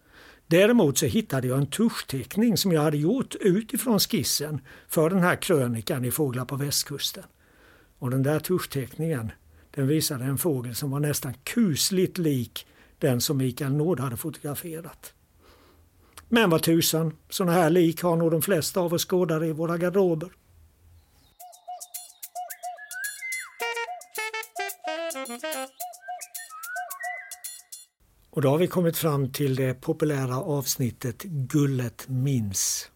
Däremot 0.47 0.97
så 0.97 1.05
hittade 1.05 1.47
jag 1.47 1.57
en 1.57 1.67
tuschteckning 1.67 2.57
som 2.57 2.71
jag 2.71 2.81
hade 2.81 2.97
gjort 2.97 3.35
utifrån 3.35 3.99
skissen 3.99 4.61
för 4.87 5.09
den 5.09 5.19
här 5.19 5.35
krönikan 5.35 6.05
i 6.05 6.11
Fåglar 6.11 6.45
på 6.45 6.55
västkusten. 6.55 7.23
Och 7.99 8.09
den 8.09 8.23
där 8.23 8.39
tuschteckningen 8.39 9.31
den 9.71 9.87
visade 9.87 10.25
en 10.25 10.37
fågel 10.37 10.75
som 10.75 10.91
var 10.91 10.99
nästan 10.99 11.33
kusligt 11.43 12.17
lik 12.17 12.67
den 12.99 13.21
som 13.21 13.37
Mikael 13.37 13.73
Nord 13.73 13.99
hade 13.99 14.17
fotograferat. 14.17 15.13
Men 16.29 16.49
vad 16.49 16.63
tusan, 16.63 17.17
sådana 17.29 17.51
här 17.51 17.69
lik 17.69 18.01
har 18.01 18.15
nog 18.15 18.31
de 18.31 18.41
flesta 18.41 18.79
av 18.79 18.93
oss 18.93 19.05
skådare 19.05 19.47
i 19.47 19.51
våra 19.51 19.77
garderober. 19.77 20.29
Och 28.29 28.41
då 28.41 28.49
har 28.49 28.57
vi 28.57 28.67
kommit 28.67 28.97
fram 28.97 29.31
till 29.31 29.55
det 29.55 29.81
populära 29.81 30.41
avsnittet 30.41 31.23
Gullet 31.23 32.09
minns. 32.09 32.91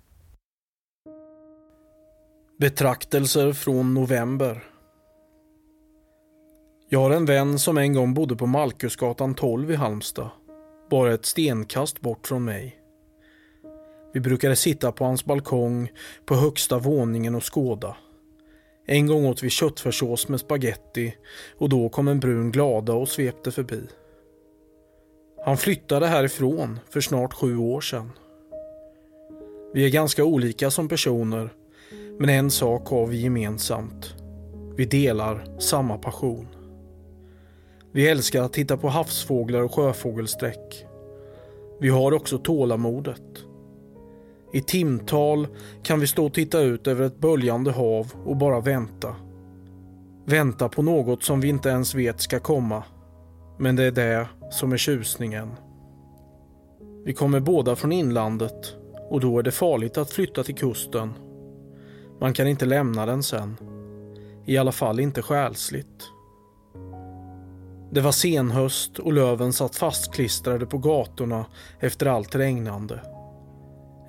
Betraktelser 2.60 3.54
från 3.54 3.94
november. 3.94 4.64
Jag 6.90 7.00
har 7.00 7.12
en 7.12 7.26
vän 7.26 7.60
som 7.60 7.78
en 7.78 7.94
gång 7.94 8.14
bodde 8.14 8.36
på 8.36 8.46
Malkusgatan 8.46 9.36
12 9.36 9.72
i 9.72 9.76
Halmstad. 9.76 10.30
Bara 10.90 11.14
ett 11.14 11.26
stenkast 11.26 12.02
bort 12.02 12.28
från 12.28 12.46
mig. 12.46 12.81
Vi 14.14 14.20
brukade 14.20 14.56
sitta 14.56 14.92
på 14.92 15.06
hans 15.06 15.26
balkong 15.26 15.92
på 16.26 16.36
högsta 16.36 16.80
våningen 16.80 17.36
och 17.36 17.54
skåda. 17.54 17.96
En 18.86 19.08
gång 19.08 19.26
åt 19.26 19.44
vi 19.44 19.50
köttfärssås 19.50 20.28
med 20.28 20.40
spaghetti 20.40 21.16
och 21.58 21.70
då 21.70 21.90
kom 21.90 22.08
en 22.08 22.20
brun 22.20 22.52
glada 22.52 22.94
och 22.94 23.10
svepte 23.10 23.52
förbi. 23.52 23.82
Han 25.46 25.58
flyttade 25.58 26.08
härifrån 26.08 26.80
för 26.90 27.02
snart 27.02 27.34
sju 27.34 27.58
år 27.58 27.82
sedan. 27.82 28.12
Vi 29.74 29.86
är 29.86 29.90
ganska 29.90 30.24
olika 30.24 30.72
som 30.72 30.88
personer, 30.88 31.54
men 32.20 32.30
en 32.30 32.52
sak 32.52 32.88
har 32.88 33.08
vi 33.08 33.22
gemensamt. 33.22 34.16
Vi 34.76 34.86
delar 34.86 35.60
samma 35.60 35.98
passion. 35.98 36.48
Vi 37.92 38.08
älskar 38.08 38.44
att 38.44 38.54
titta 38.54 38.78
på 38.78 38.88
havsfåglar 38.88 39.62
och 39.62 39.76
sjöfågelsträck. 39.76 40.86
Vi 41.80 41.90
har 41.90 42.12
också 42.12 42.38
tålamodet. 42.38 43.46
I 44.54 44.62
timtal 44.62 45.48
kan 45.84 46.00
vi 46.00 46.08
stå 46.08 46.26
och 46.26 46.34
titta 46.34 46.60
ut 46.60 46.88
över 46.88 47.06
ett 47.06 47.20
böljande 47.20 47.72
hav 47.72 48.14
och 48.26 48.38
bara 48.38 48.60
vänta. 48.60 49.16
Vänta 50.26 50.70
på 50.70 50.82
något 50.82 51.24
som 51.24 51.42
vi 51.42 51.48
inte 51.48 51.70
ens 51.70 51.96
vet 51.96 52.22
ska 52.22 52.40
komma. 52.40 52.84
Men 53.60 53.76
det 53.76 53.84
är 53.84 53.92
det 53.92 54.28
som 54.52 54.72
är 54.72 54.78
tjusningen. 54.78 55.52
Vi 57.06 57.14
kommer 57.14 57.40
båda 57.40 57.76
från 57.76 57.92
inlandet 57.92 58.76
och 59.10 59.20
då 59.20 59.40
är 59.40 59.44
det 59.44 59.52
farligt 59.52 59.98
att 59.98 60.12
flytta 60.12 60.44
till 60.44 60.56
kusten. 60.56 61.14
Man 62.20 62.34
kan 62.34 62.48
inte 62.48 62.66
lämna 62.66 63.06
den 63.06 63.24
sen. 63.24 63.58
I 64.46 64.58
alla 64.58 64.72
fall 64.72 65.00
inte 65.00 65.22
själsligt. 65.22 66.04
Det 67.92 68.02
var 68.02 68.12
senhöst 68.12 69.00
och 69.00 69.14
löven 69.14 69.54
satt 69.54 69.76
fastklistrade 69.76 70.66
på 70.66 70.78
gatorna 70.78 71.46
efter 71.80 72.06
allt 72.06 72.36
regnande. 72.36 73.00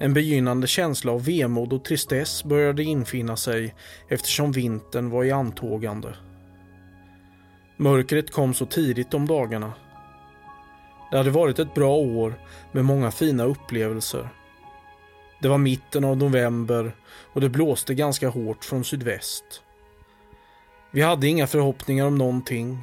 En 0.03 0.15
begynnande 0.15 0.67
känsla 0.67 1.12
av 1.12 1.25
vemod 1.25 1.73
och 1.73 1.85
tristess 1.85 2.45
började 2.45 2.83
infinna 2.83 3.37
sig 3.37 3.75
eftersom 4.09 4.53
vintern 4.53 5.11
var 5.11 5.25
i 5.25 5.31
antågande. 5.31 6.15
Mörkret 7.77 8.31
kom 8.31 8.55
så 8.55 8.67
tidigt 8.67 9.15
om 9.15 9.27
dagarna. 9.27 9.73
Det 11.11 11.17
hade 11.17 11.31
varit 11.31 11.59
ett 11.59 11.75
bra 11.75 11.97
år 11.97 12.35
med 12.73 12.85
många 12.85 13.11
fina 13.11 13.45
upplevelser. 13.45 14.29
Det 15.41 15.49
var 15.49 15.59
mitten 15.59 16.05
av 16.05 16.17
november 16.17 16.97
och 17.33 17.41
det 17.41 17.49
blåste 17.49 17.95
ganska 17.95 18.29
hårt 18.29 18.65
från 18.65 18.85
sydväst. 18.85 19.62
Vi 20.91 21.03
hade 21.03 21.29
inga 21.29 21.47
förhoppningar 21.47 22.07
om 22.07 22.19
någonting. 22.19 22.79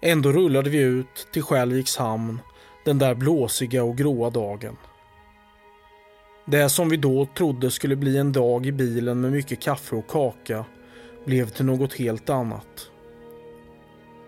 Ändå 0.00 0.32
rullade 0.32 0.70
vi 0.70 0.78
ut 0.78 1.28
till 1.32 1.42
Skälviks 1.42 1.96
hamn 1.96 2.40
den 2.84 2.98
där 2.98 3.14
blåsiga 3.14 3.84
och 3.84 3.96
gråa 3.96 4.30
dagen. 4.30 4.76
Det 6.46 6.68
som 6.68 6.88
vi 6.88 6.96
då 6.96 7.26
trodde 7.36 7.70
skulle 7.70 7.96
bli 7.96 8.18
en 8.18 8.32
dag 8.32 8.66
i 8.66 8.72
bilen 8.72 9.20
med 9.20 9.32
mycket 9.32 9.60
kaffe 9.60 9.96
och 9.96 10.08
kaka 10.08 10.64
blev 11.24 11.48
till 11.48 11.64
något 11.64 11.94
helt 11.94 12.30
annat. 12.30 12.90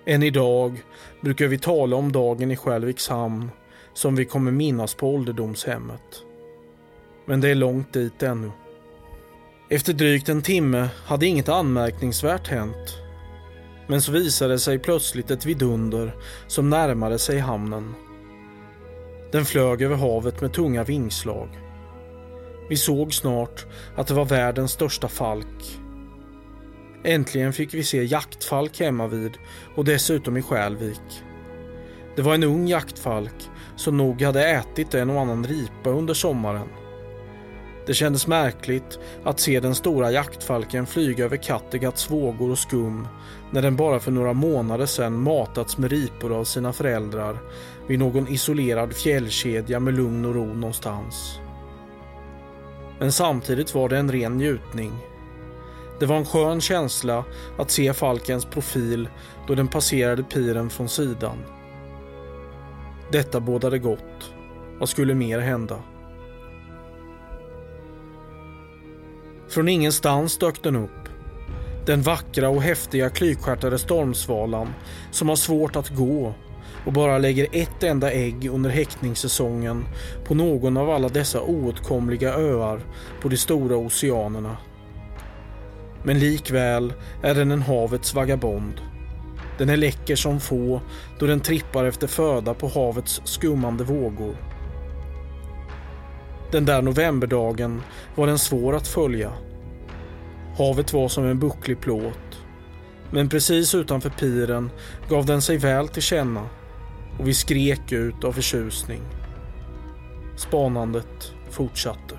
Än 0.07 0.23
idag 0.23 0.83
brukar 1.21 1.47
vi 1.47 1.59
tala 1.59 1.97
om 1.97 2.13
dagen 2.13 2.51
i 2.51 2.57
Skälviks 2.57 3.09
hamn 3.09 3.51
som 3.95 4.17
vi 4.17 4.25
kommer 4.25 4.51
minnas 4.51 4.95
på 4.95 5.15
ålderdomshemmet. 5.15 6.23
Men 7.27 7.41
det 7.41 7.49
är 7.49 7.55
långt 7.55 7.93
dit 7.93 8.23
ännu. 8.23 8.51
Efter 9.71 9.93
drygt 9.93 10.29
en 10.29 10.43
timme 10.43 10.89
hade 11.05 11.27
inget 11.27 11.49
anmärkningsvärt 11.49 12.49
hänt. 12.49 12.99
Men 13.87 14.03
så 14.03 14.13
visade 14.13 14.59
sig 14.59 14.79
plötsligt 14.79 15.31
ett 15.31 15.47
vidunder 15.47 16.15
som 16.47 16.71
närmade 16.71 17.19
sig 17.19 17.39
hamnen. 17.39 17.95
Den 19.33 19.45
flög 19.45 19.83
över 19.83 19.97
havet 19.97 20.41
med 20.41 20.53
tunga 20.53 20.85
vingslag. 20.85 21.66
Vi 22.69 22.77
såg 22.77 23.15
snart 23.15 23.67
att 23.97 24.07
det 24.07 24.15
var 24.15 24.25
världens 24.25 24.73
största 24.73 25.09
falk. 25.09 25.81
Äntligen 27.05 27.53
fick 27.53 27.75
vi 27.75 27.85
se 27.85 28.05
jaktfalk 28.05 28.81
hemma 28.81 29.07
vid 29.07 29.33
och 29.75 29.85
dessutom 29.85 30.37
i 30.37 30.43
Skälvik. 30.43 31.23
Det 32.17 32.23
var 32.23 32.35
en 32.35 32.45
ung 32.45 32.69
jaktfalk 32.69 33.51
som 33.77 33.97
nog 33.97 34.23
hade 34.23 34.49
ätit 34.49 34.95
en 34.95 35.11
och 35.11 35.21
annan 35.21 35.47
ripa 35.47 35.91
under 35.91 36.15
sommaren. 36.15 36.69
Det 37.87 37.95
kändes 37.95 38.27
märkligt 38.27 38.99
att 39.25 39.41
se 39.41 39.61
den 39.61 39.75
stora 39.75 40.13
jaktfalken 40.13 40.87
flyga 40.87 41.25
över 41.25 41.37
Kattegats 41.37 42.11
vågor 42.11 42.51
och 42.51 42.59
skum 42.59 43.09
när 43.51 43.63
den 43.63 43.77
bara 43.77 44.01
för 44.01 44.11
några 44.11 44.33
månader 44.33 44.87
sedan 44.87 45.23
matats 45.23 45.79
med 45.79 45.91
ripor 45.91 46.33
av 46.33 46.45
sina 46.45 46.73
föräldrar 46.73 47.39
vid 47.89 47.99
någon 47.99 48.29
isolerad 48.29 48.95
fjällkedja 48.95 49.81
med 49.81 49.95
lugn 49.95 50.25
och 50.25 50.35
ro 50.35 50.55
någonstans. 50.55 51.41
Men 52.99 53.13
samtidigt 53.13 53.75
var 53.75 53.89
det 53.89 53.99
en 53.99 54.13
ren 54.13 54.37
njutning. 54.37 54.93
Det 56.01 56.07
var 56.07 56.17
en 56.17 56.25
skön 56.25 56.61
känsla 56.61 57.25
att 57.59 57.71
se 57.71 57.93
falkens 57.93 58.45
profil 58.45 59.09
då 59.47 59.55
den 59.55 59.69
passerade 59.69 60.23
piren 60.23 60.71
från 60.71 60.89
sidan. 60.89 61.37
Detta 63.13 63.41
bådade 63.41 63.79
gott. 63.79 64.33
Vad 64.79 64.89
skulle 64.89 65.15
mer 65.15 65.39
hända? 65.39 65.79
Från 69.49 69.69
ingenstans 69.69 70.39
dök 70.39 70.63
den 70.63 70.77
upp. 70.77 70.91
Den 71.87 72.03
vackra 72.03 72.49
och 72.49 72.63
häftiga 72.63 73.11
klykstjärtade 73.11 73.79
stormsvalan 73.79 74.75
som 75.11 75.29
har 75.29 75.37
svårt 75.37 75.77
att 75.77 75.89
gå 75.89 76.35
och 76.87 76.93
bara 76.93 77.19
lägger 77.19 77.47
ett 77.53 77.83
enda 77.83 78.13
ägg 78.13 78.51
under 78.53 78.71
häckningssäsongen 78.71 79.85
på 80.25 80.35
någon 80.35 80.77
av 80.77 80.91
alla 80.91 81.09
dessa 81.09 81.43
oåtkomliga 81.43 82.35
öar 82.35 82.81
på 83.23 83.29
de 83.29 83.37
stora 83.37 83.77
oceanerna. 83.77 84.57
Men 86.03 86.19
likväl 86.19 86.93
är 87.23 87.35
den 87.35 87.51
en 87.51 87.63
havets 87.63 88.15
vagabond. 88.15 88.81
Den 89.59 89.69
är 89.69 89.77
läcker 89.77 90.17
som 90.17 90.41
få 90.41 90.81
då 91.19 91.27
den 91.27 91.41
trippar 91.41 91.85
efter 91.85 92.07
föda 92.07 92.55
på 92.55 92.69
havets 92.69 93.21
skummande 93.25 93.85
vågor. 93.85 94.37
Den 96.53 96.65
där 96.65 96.83
novemberdagen 96.83 97.83
var 98.15 98.27
den 98.27 98.39
svår 98.39 98.77
att 98.77 98.89
följa. 98.89 99.33
Havet 100.59 100.93
var 100.93 101.09
som 101.09 101.25
en 101.25 101.39
bucklig 101.39 101.81
plåt. 101.81 102.43
Men 103.11 103.29
precis 103.29 103.75
utanför 103.75 104.11
piren 104.11 104.71
gav 105.09 105.27
den 105.27 105.43
sig 105.43 105.57
väl 105.57 105.89
till 105.89 106.03
känna 106.03 106.49
och 107.19 107.29
vi 107.29 107.35
skrek 107.35 107.93
ut 107.93 108.25
av 108.25 108.33
förtjusning. 108.33 109.01
Spanandet 110.37 111.33
fortsatte. 111.51 112.15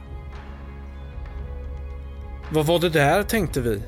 Vad 2.51 2.65
var 2.65 2.79
det 2.79 2.89
där, 2.89 3.23
tänkte 3.23 3.61
vi. 3.61 3.81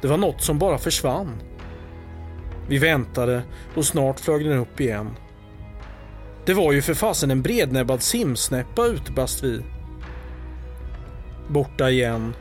Det 0.00 0.08
var 0.08 0.16
något 0.16 0.42
som 0.42 0.58
bara 0.58 0.78
försvann. 0.78 1.42
Vi 2.68 2.78
väntade 2.78 3.42
och 3.74 3.84
snart 3.84 4.20
flög 4.20 4.44
den 4.44 4.58
upp 4.58 4.80
igen. 4.80 5.10
Det 6.46 6.54
var 6.54 6.72
ju 6.72 6.82
för 6.82 6.94
fasen 6.94 7.30
en 7.30 7.42
brednäbbad 7.42 8.02
simsnäppa 8.02 8.86
utbrast 8.86 9.44
vi. 9.44 9.62
Borta 11.48 11.90
igen. 11.90 12.34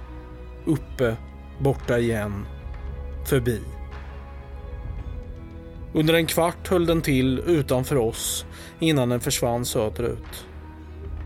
Uppe. 0.65 1.15
Borta 1.59 1.99
igen. 1.99 2.45
Förbi. 3.25 3.61
Under 5.93 6.13
en 6.13 6.25
kvart 6.25 6.67
höll 6.67 6.85
den 6.85 7.01
till 7.01 7.39
utanför 7.39 7.95
oss 7.95 8.45
innan 8.79 9.09
den 9.09 9.19
försvann 9.19 9.65
söderut. 9.65 10.45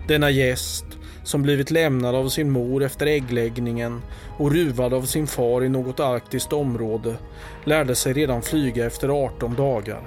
Denna 0.07 0.29
gäst, 0.29 0.85
som 1.23 1.41
blivit 1.41 1.71
lämnad 1.71 2.15
av 2.15 2.29
sin 2.29 2.51
mor 2.51 2.83
efter 2.83 3.05
äggläggningen 3.05 4.01
och 4.37 4.51
ruvad 4.51 4.93
av 4.93 5.01
sin 5.01 5.27
far 5.27 5.63
i 5.63 5.69
något 5.69 5.99
arktiskt 5.99 6.53
område, 6.53 7.15
lärde 7.63 7.95
sig 7.95 8.13
redan 8.13 8.41
flyga 8.41 8.85
efter 8.85 9.09
18 9.09 9.55
dagar. 9.55 10.01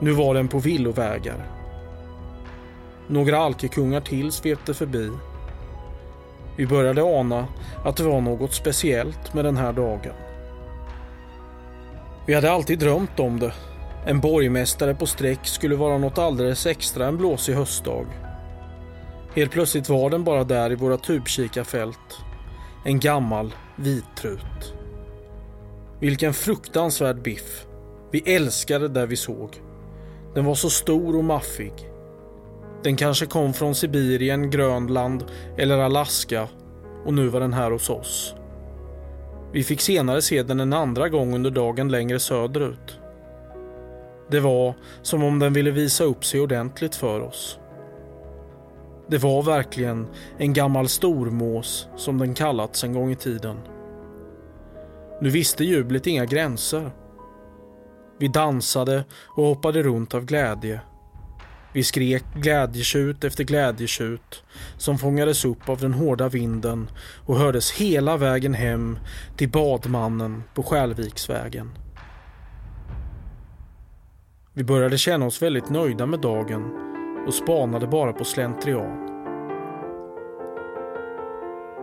Nu 0.00 0.10
var 0.10 0.34
den 0.34 0.48
på 0.48 0.58
villovägar. 0.58 1.46
Några 3.06 3.38
alkekungar 3.38 4.00
till 4.00 4.32
svepte 4.32 4.74
förbi. 4.74 5.10
Vi 6.56 6.66
började 6.66 7.02
ana 7.02 7.46
att 7.84 7.96
det 7.96 8.02
var 8.02 8.20
något 8.20 8.54
speciellt 8.54 9.34
med 9.34 9.44
den 9.44 9.56
här 9.56 9.72
dagen. 9.72 10.14
Vi 12.28 12.34
hade 12.34 12.50
alltid 12.50 12.78
drömt 12.78 13.20
om 13.20 13.40
det. 13.40 13.52
En 14.06 14.20
borgmästare 14.20 14.94
på 14.94 15.06
sträck 15.06 15.46
skulle 15.46 15.76
vara 15.76 15.98
något 15.98 16.18
alldeles 16.18 16.66
extra 16.66 17.06
en 17.06 17.16
blåsig 17.16 17.54
höstdag. 17.54 18.06
Helt 19.34 19.50
plötsligt 19.50 19.88
var 19.88 20.10
den 20.10 20.24
bara 20.24 20.44
där 20.44 20.72
i 20.72 20.74
våra 20.74 20.96
tubkikarfält. 20.96 22.18
En 22.84 23.00
gammal 23.00 23.54
vittrut. 23.76 24.74
Vilken 26.00 26.34
fruktansvärd 26.34 27.22
biff. 27.22 27.66
Vi 28.12 28.34
älskade 28.34 28.88
det 28.88 29.06
vi 29.06 29.16
såg. 29.16 29.50
Den 30.34 30.44
var 30.44 30.54
så 30.54 30.70
stor 30.70 31.16
och 31.16 31.24
maffig. 31.24 31.72
Den 32.82 32.96
kanske 32.96 33.26
kom 33.26 33.52
från 33.52 33.74
Sibirien, 33.74 34.50
Grönland 34.50 35.24
eller 35.56 35.78
Alaska 35.78 36.48
och 37.06 37.14
nu 37.14 37.28
var 37.28 37.40
den 37.40 37.52
här 37.52 37.70
hos 37.70 37.90
oss. 37.90 38.34
Vi 39.52 39.64
fick 39.64 39.80
senare 39.80 40.22
se 40.22 40.42
den 40.42 40.60
en 40.60 40.72
andra 40.72 41.08
gång 41.08 41.34
under 41.34 41.50
dagen 41.50 41.88
längre 41.88 42.20
söderut. 42.20 42.98
Det 44.30 44.40
var 44.40 44.74
som 45.02 45.22
om 45.22 45.38
den 45.38 45.52
ville 45.52 45.70
visa 45.70 46.04
upp 46.04 46.24
sig 46.24 46.40
ordentligt 46.40 46.94
för 46.94 47.20
oss. 47.20 47.58
Det 49.06 49.18
var 49.18 49.42
verkligen 49.42 50.06
en 50.38 50.52
gammal 50.52 50.88
stormås 50.88 51.88
som 51.96 52.18
den 52.18 52.34
kallats 52.34 52.84
en 52.84 52.92
gång 52.92 53.10
i 53.10 53.16
tiden. 53.16 53.56
Nu 55.20 55.30
visste 55.30 55.64
jublet 55.64 56.06
inga 56.06 56.24
gränser. 56.24 56.90
Vi 58.18 58.28
dansade 58.28 59.04
och 59.26 59.44
hoppade 59.44 59.82
runt 59.82 60.14
av 60.14 60.24
glädje. 60.24 60.80
Vi 61.72 61.82
skrek 61.82 62.24
glädjetjut 62.34 63.24
efter 63.24 63.44
glädjetjut 63.44 64.44
som 64.76 64.98
fångades 64.98 65.44
upp 65.44 65.68
av 65.68 65.78
den 65.78 65.94
hårda 65.94 66.28
vinden 66.28 66.90
och 67.26 67.36
hördes 67.36 67.72
hela 67.72 68.16
vägen 68.16 68.54
hem 68.54 68.98
till 69.36 69.48
badmannen 69.48 70.42
på 70.54 70.62
Skälviksvägen. 70.62 71.70
Vi 74.52 74.64
började 74.64 74.98
känna 74.98 75.26
oss 75.26 75.42
väldigt 75.42 75.70
nöjda 75.70 76.06
med 76.06 76.20
dagen 76.20 76.70
och 77.26 77.34
spanade 77.34 77.86
bara 77.86 78.12
på 78.12 78.24
slentrian. 78.24 79.08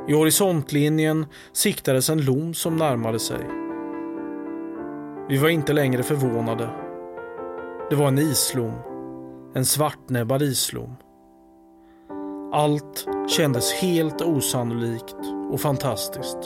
I 0.07 0.13
horisontlinjen 0.13 1.25
siktades 1.53 2.09
en 2.09 2.25
lom 2.25 2.53
som 2.53 2.77
närmade 2.77 3.19
sig. 3.19 3.47
Vi 5.29 5.37
var 5.37 5.49
inte 5.49 5.73
längre 5.73 6.03
förvånade. 6.03 6.69
Det 7.89 7.95
var 7.95 8.07
en 8.07 8.19
islom. 8.19 8.94
En 9.55 9.65
svartnäbbad 9.65 10.41
islom. 10.41 10.95
Allt 12.53 13.07
kändes 13.27 13.73
helt 13.73 14.21
osannolikt 14.21 15.15
och 15.51 15.61
fantastiskt. 15.61 16.37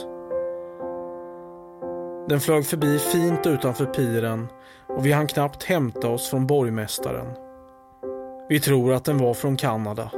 Den 2.28 2.40
flög 2.40 2.66
förbi 2.66 2.98
fint 2.98 3.46
utanför 3.46 3.86
piren 3.86 4.48
och 4.86 5.06
vi 5.06 5.12
hann 5.12 5.26
knappt 5.26 5.62
hämta 5.62 6.08
oss 6.08 6.30
från 6.30 6.46
borgmästaren. 6.46 7.26
Vi 8.48 8.60
tror 8.60 8.92
att 8.92 9.04
den 9.04 9.18
var 9.18 9.34
från 9.34 9.56
Kanada. 9.56 10.10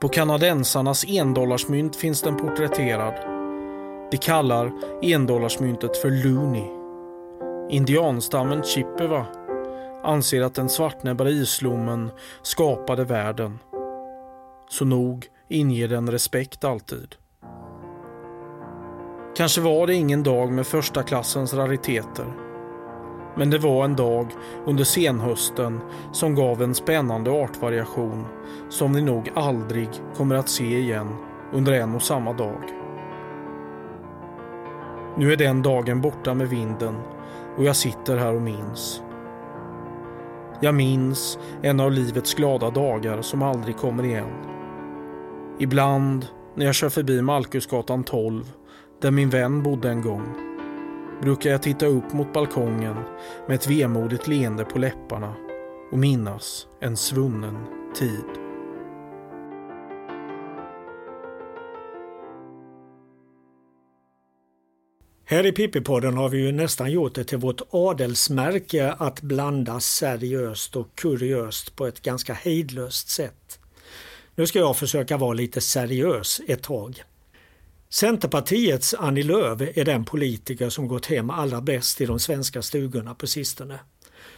På 0.00 0.08
kanadensarnas 0.08 1.04
endollarsmynt 1.08 1.96
finns 1.96 2.22
den 2.22 2.36
porträtterad. 2.36 3.14
De 4.10 4.16
kallar 4.16 4.72
endollarsmyntet 5.02 5.96
för 5.96 6.10
Looney. 6.10 6.68
Indianstammen 7.70 8.62
Chippewa 8.62 9.26
anser 10.04 10.42
att 10.42 10.54
den 10.54 10.68
svartnäbbade 10.68 11.30
islommen 11.30 12.10
skapade 12.42 13.04
världen. 13.04 13.58
Så 14.68 14.84
nog 14.84 15.26
inger 15.48 15.88
den 15.88 16.10
respekt 16.10 16.64
alltid. 16.64 17.14
Kanske 19.36 19.60
var 19.60 19.86
det 19.86 19.94
ingen 19.94 20.22
dag 20.22 20.52
med 20.52 20.66
första 20.66 21.02
klassens 21.02 21.54
rariteter. 21.54 22.26
Men 23.36 23.50
det 23.50 23.58
var 23.58 23.84
en 23.84 23.96
dag 23.96 24.26
under 24.66 24.84
senhösten 24.84 25.80
som 26.12 26.34
gav 26.34 26.62
en 26.62 26.74
spännande 26.74 27.30
artvariation 27.30 28.26
som 28.70 28.92
vi 28.92 29.02
nog 29.02 29.30
aldrig 29.34 29.88
kommer 30.16 30.34
att 30.34 30.48
se 30.48 30.78
igen 30.78 31.16
under 31.52 31.72
en 31.72 31.94
och 31.94 32.02
samma 32.02 32.32
dag. 32.32 32.62
Nu 35.16 35.32
är 35.32 35.36
den 35.36 35.62
dagen 35.62 36.00
borta 36.00 36.34
med 36.34 36.48
vinden 36.48 36.96
och 37.56 37.64
jag 37.64 37.76
sitter 37.76 38.16
här 38.16 38.34
och 38.34 38.42
minns. 38.42 39.02
Jag 40.64 40.74
minns 40.74 41.38
en 41.62 41.80
av 41.80 41.92
livets 41.92 42.34
glada 42.34 42.70
dagar 42.70 43.22
som 43.22 43.42
aldrig 43.42 43.76
kommer 43.76 44.04
igen. 44.04 44.30
Ibland 45.58 46.26
när 46.54 46.66
jag 46.66 46.74
kör 46.74 46.88
förbi 46.88 47.22
Malkusgatan 47.22 48.04
12 48.04 48.52
där 49.00 49.10
min 49.10 49.30
vän 49.30 49.62
bodde 49.62 49.90
en 49.90 50.02
gång 50.02 50.22
brukar 51.22 51.50
jag 51.50 51.62
titta 51.62 51.86
upp 51.86 52.12
mot 52.12 52.32
balkongen 52.32 52.96
med 53.48 53.54
ett 53.54 53.70
vemodigt 53.70 54.28
leende 54.28 54.64
på 54.64 54.78
läpparna 54.78 55.34
och 55.92 55.98
minnas 55.98 56.66
en 56.80 56.96
svunnen 56.96 57.56
tid. 57.94 58.41
Här 65.24 65.46
i 65.46 65.52
Pippipodden 65.52 66.16
har 66.16 66.28
vi 66.28 66.38
ju 66.38 66.52
nästan 66.52 66.90
gjort 66.90 67.14
det 67.14 67.24
till 67.24 67.38
vårt 67.38 67.60
adelsmärke 67.70 68.92
att 68.92 69.22
blanda 69.22 69.80
seriöst 69.80 70.76
och 70.76 70.94
kuriöst 70.94 71.76
på 71.76 71.86
ett 71.86 72.02
ganska 72.02 72.34
hejdlöst 72.34 73.08
sätt. 73.08 73.58
Nu 74.34 74.46
ska 74.46 74.58
jag 74.58 74.76
försöka 74.76 75.16
vara 75.16 75.32
lite 75.32 75.60
seriös 75.60 76.40
ett 76.48 76.62
tag. 76.62 77.02
Centerpartiets 77.88 78.94
Annie 78.94 79.22
Lööf 79.22 79.60
är 79.60 79.84
den 79.84 80.04
politiker 80.04 80.68
som 80.68 80.88
gått 80.88 81.06
hem 81.06 81.30
allra 81.30 81.60
bäst 81.60 82.00
i 82.00 82.06
de 82.06 82.20
svenska 82.20 82.62
stugorna 82.62 83.14
på 83.14 83.26
sistone. 83.26 83.78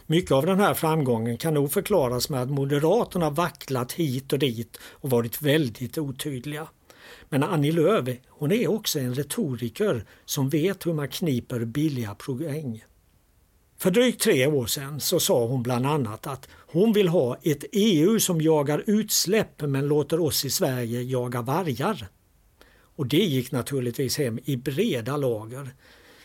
Mycket 0.05 0.31
av 0.31 0.45
den 0.45 0.59
här 0.59 0.73
framgången 0.73 1.37
kan 1.37 1.53
nog 1.53 1.71
förklaras 1.71 2.29
med 2.29 2.41
att 2.41 2.49
Moderaterna 2.49 3.29
vacklat 3.29 3.91
hit 3.91 4.33
och 4.33 4.39
dit 4.39 4.77
och 4.91 5.09
varit 5.09 5.41
väldigt 5.41 5.97
otydliga. 5.97 6.67
Men 7.29 7.43
Annie 7.43 7.71
Lööf, 7.71 8.17
hon 8.27 8.51
är 8.51 8.67
också 8.67 8.99
en 8.99 9.15
retoriker 9.15 10.05
som 10.25 10.49
vet 10.49 10.85
hur 10.85 10.93
man 10.93 11.07
kniper 11.07 11.65
billiga 11.65 12.15
poäng. 12.15 12.83
För 13.77 13.91
drygt 13.91 14.21
tre 14.21 14.47
år 14.47 14.65
sedan 14.65 14.99
så 14.99 15.19
sa 15.19 15.45
hon 15.45 15.63
bland 15.63 15.85
annat 15.85 16.27
att 16.27 16.49
hon 16.51 16.93
vill 16.93 17.07
ha 17.07 17.37
ett 17.43 17.63
EU 17.71 18.19
som 18.19 18.41
jagar 18.41 18.83
utsläpp 18.87 19.61
men 19.61 19.87
låter 19.87 20.19
oss 20.19 20.45
i 20.45 20.49
Sverige 20.49 21.01
jaga 21.01 21.41
vargar. 21.41 22.07
Och 22.95 23.07
det 23.07 23.17
gick 23.17 23.51
naturligtvis 23.51 24.17
hem 24.17 24.39
i 24.45 24.57
breda 24.57 25.17
lager. 25.17 25.69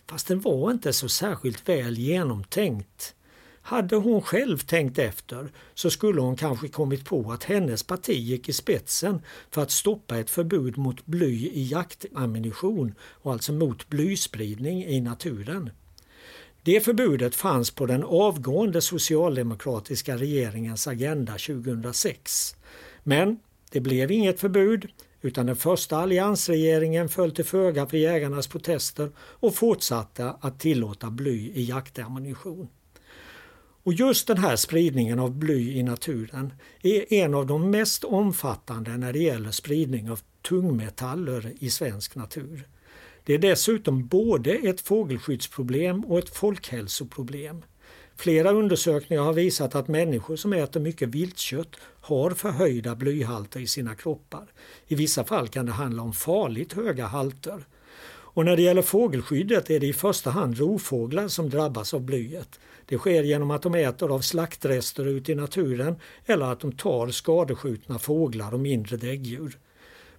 Fast 0.07 0.29
den 0.29 0.41
var 0.41 0.71
inte 0.71 0.93
så 0.93 1.09
särskilt 1.09 1.69
väl 1.69 1.99
genomtänkt. 1.99 3.15
Hade 3.63 3.97
hon 3.97 4.23
själv 4.23 4.59
tänkt 4.59 4.99
efter 4.99 5.49
så 5.75 5.91
skulle 5.91 6.21
hon 6.21 6.37
kanske 6.37 6.69
kommit 6.69 7.05
på 7.05 7.33
att 7.33 7.45
hennes 7.45 7.83
parti 7.83 8.19
gick 8.19 8.49
i 8.49 8.53
spetsen 8.53 9.23
för 9.51 9.63
att 9.63 9.71
stoppa 9.71 10.19
ett 10.19 10.31
förbud 10.31 10.79
mot 10.79 11.07
bly 11.07 11.47
i 11.47 11.63
jaktammunition 11.63 12.95
och 13.01 13.33
alltså 13.33 13.53
mot 13.53 13.89
blyspridning 13.89 14.85
i 14.85 15.01
naturen. 15.01 15.71
Det 16.63 16.81
förbudet 16.81 17.35
fanns 17.35 17.71
på 17.71 17.87
den 17.87 18.05
avgående 18.05 18.81
socialdemokratiska 18.81 20.17
regeringens 20.17 20.87
agenda 20.87 21.33
2006. 21.33 22.57
Men 23.03 23.39
det 23.71 23.81
blev 23.81 24.11
inget 24.11 24.41
förbud 24.41 24.89
utan 25.21 25.47
den 25.47 25.57
första 25.57 25.97
alliansregeringen 25.97 27.09
föll 27.09 27.33
till 27.33 27.45
föga 27.45 27.87
för 27.87 27.97
jägarnas 27.97 28.47
protester 28.47 29.11
och 29.19 29.55
fortsatte 29.55 30.35
att 30.41 30.61
tillåta 30.61 31.11
bly 31.11 31.51
i 31.55 31.65
jaktammunition. 31.65 32.69
Och 33.83 33.93
just 33.93 34.27
den 34.27 34.39
här 34.39 34.57
spridningen 34.57 35.19
av 35.19 35.31
bly 35.39 35.79
i 35.79 35.83
naturen 35.83 36.53
är 36.83 37.13
en 37.13 37.35
av 37.35 37.47
de 37.47 37.71
mest 37.71 38.05
omfattande 38.05 38.97
när 38.97 39.13
det 39.13 39.19
gäller 39.19 39.51
spridning 39.51 40.11
av 40.11 40.21
tungmetaller 40.43 41.53
i 41.59 41.71
svensk 41.71 42.15
natur. 42.15 42.69
Det 43.25 43.35
är 43.35 43.39
dessutom 43.39 44.07
både 44.07 44.51
ett 44.51 44.81
fågelskyddsproblem 44.81 46.05
och 46.05 46.19
ett 46.19 46.29
folkhälsoproblem. 46.29 47.63
Flera 48.17 48.51
undersökningar 48.51 49.23
har 49.23 49.33
visat 49.33 49.75
att 49.75 49.89
människor 49.89 50.37
som 50.37 50.53
äter 50.53 50.81
mycket 50.81 51.09
viltkött 51.09 51.77
har 52.01 52.31
förhöjda 52.31 52.95
blyhalter 52.97 53.61
i 53.61 53.67
sina 53.67 53.95
kroppar. 53.95 54.53
I 54.87 54.95
vissa 54.95 55.25
fall 55.25 55.49
kan 55.49 55.67
det 55.67 55.73
handla 55.73 56.03
om 56.03 56.13
farligt 56.13 56.73
höga 56.73 57.07
halter. 57.07 57.65
Och 58.33 58.45
när 58.45 58.57
det 58.57 58.63
gäller 58.63 58.83
fågelskyddet 58.83 59.71
är 59.71 59.81
det 59.81 59.87
i 59.87 59.93
första 59.93 60.31
hand 60.31 60.59
rovfåglar 60.59 61.29
som 61.29 61.51
drabbas 61.51 61.95
av 61.95 62.01
blyet. 62.01 62.61
Det 62.87 62.99
sker 62.99 63.23
genom 63.23 63.51
att 63.51 63.63
de 63.63 63.75
äter 63.75 64.15
av 64.15 64.21
slaktrester 64.21 65.07
ute 65.07 65.33
i 65.33 65.35
naturen 65.35 65.97
eller 66.27 66.47
att 66.47 66.61
de 66.61 66.73
tar 66.73 67.09
skadeskjutna 67.09 67.99
fåglar 67.99 68.55
och 68.55 68.61
mindre 68.61 68.97
däggdjur. 68.97 69.59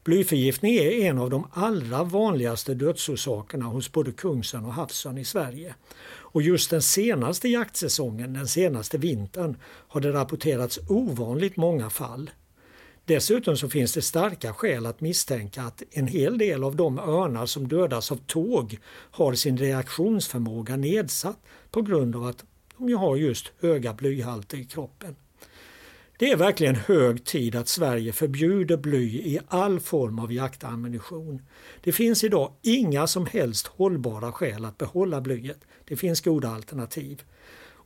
Blyförgiftning 0.04 0.74
är 0.74 0.92
en 0.92 1.18
av 1.18 1.30
de 1.30 1.48
allra 1.54 2.04
vanligaste 2.04 2.74
dödsorsakerna 2.74 3.66
hos 3.66 3.92
både 3.92 4.12
kungsörn 4.12 4.66
och 4.66 4.74
havsörn 4.74 5.18
i 5.18 5.26
Sverige. 5.26 5.76
Och 6.04 6.42
just 6.42 6.70
den 6.70 6.82
senaste 6.82 7.50
jaktsäsongen, 7.50 8.34
den 8.34 8.48
senaste 8.48 8.98
vintern, 8.98 9.58
har 9.64 10.02
det 10.02 10.12
rapporterats 10.12 10.80
ovanligt 10.90 11.58
många 11.58 11.90
fall. 11.90 12.30
Dessutom 13.06 13.58
så 13.58 13.70
finns 13.70 13.94
det 13.94 14.02
starka 14.02 14.54
skäl 14.54 14.86
att 14.86 15.02
misstänka 15.02 15.64
att 15.64 15.84
en 15.92 16.08
hel 16.08 16.38
del 16.38 16.64
av 16.64 16.76
de 16.76 17.00
örnar 17.00 17.46
som 17.46 17.68
dödas 17.68 18.12
av 18.12 18.16
tåg 18.16 18.78
har 19.12 19.34
sin 19.34 19.58
reaktionsförmåga 19.58 20.76
nedsatt 20.76 21.40
på 21.72 21.82
grund 21.82 22.16
av 22.16 22.24
att 22.24 22.46
de 22.78 22.94
har 22.94 23.16
just 23.16 23.52
höga 23.62 23.94
blyhalter 23.94 24.58
i 24.58 24.66
kroppen. 24.66 25.16
Det 26.22 26.32
är 26.32 26.36
verkligen 26.36 26.76
hög 26.76 27.26
tid 27.26 27.56
att 27.56 27.68
Sverige 27.68 28.14
förbjuder 28.14 28.78
bly 28.78 29.06
i 29.06 29.40
all 29.48 29.80
form 29.80 30.20
av 30.20 30.34
jaktammunition. 30.34 31.42
Det 31.84 31.92
finns 31.92 32.24
idag 32.24 32.52
inga 32.62 33.08
som 33.08 33.26
helst 33.26 33.68
hållbara 33.68 34.32
skäl 34.32 34.66
att 34.66 34.78
behålla 34.78 35.22
blyet. 35.22 35.60
Det 35.86 35.96
finns 35.96 36.22
goda 36.22 36.50
alternativ. 36.50 37.24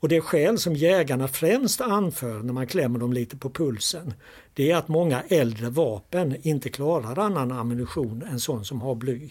Och 0.06 0.10
det 0.10 0.22
skäl 0.22 0.60
som 0.60 0.76
jägarna 0.76 1.28
främst 1.28 1.82
anför 1.82 2.39
när 2.39 2.54
man 2.54 2.68
klämmer 2.68 3.00
dem 3.00 3.13
lite 3.13 3.38
på 3.38 3.50
pulsen 3.50 4.13
det 4.54 4.71
är 4.71 4.75
att 4.75 4.88
många 4.88 5.21
äldre 5.21 5.69
vapen 5.69 6.36
inte 6.42 6.69
klarar 6.69 7.19
annan 7.19 7.52
ammunition 7.52 8.23
än 8.23 8.40
sån 8.40 8.65
som 8.65 8.82
har 8.82 8.96
bly. 8.96 9.29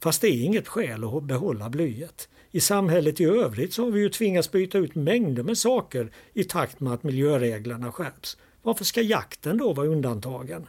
Fast 0.00 0.20
det 0.20 0.28
är 0.28 0.44
inget 0.44 0.68
skäl 0.68 1.04
att 1.04 1.22
behålla 1.22 1.70
blyet. 1.70 2.28
I 2.50 2.60
samhället 2.60 3.20
i 3.20 3.24
övrigt 3.24 3.74
så 3.74 3.84
har 3.84 3.90
vi 3.90 4.00
ju 4.00 4.08
tvingats 4.08 4.52
byta 4.52 4.78
ut 4.78 4.94
mängder 4.94 5.42
med 5.42 5.58
saker 5.58 6.10
i 6.32 6.44
takt 6.44 6.80
med 6.80 6.92
att 6.92 7.02
miljöreglerna 7.02 7.92
skärps. 7.92 8.36
Varför 8.62 8.84
ska 8.84 9.00
jakten 9.00 9.58
då 9.58 9.72
vara 9.72 9.86
undantagen? 9.86 10.66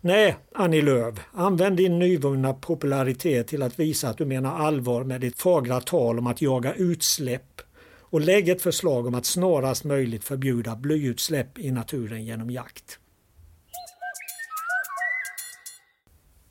Nej, 0.00 0.36
Annie 0.54 0.82
Lööf, 0.82 1.14
använd 1.32 1.76
din 1.76 1.98
nyvunna 1.98 2.54
popularitet 2.54 3.46
till 3.46 3.62
att 3.62 3.80
visa 3.80 4.08
att 4.08 4.18
du 4.18 4.24
menar 4.24 4.58
allvar 4.58 5.04
med 5.04 5.20
ditt 5.20 5.38
fagra 5.38 5.80
tal 5.80 6.18
om 6.18 6.26
att 6.26 6.42
jaga 6.42 6.74
utsläpp 6.74 7.62
och 8.10 8.20
lägg 8.20 8.48
ett 8.48 8.62
förslag 8.62 9.06
om 9.06 9.14
att 9.14 9.26
snarast 9.26 9.84
möjligt 9.84 10.24
förbjuda 10.24 10.76
blyutsläpp 10.76 11.58
i 11.58 11.70
naturen 11.70 12.24
genom 12.24 12.50
jakt. 12.50 12.98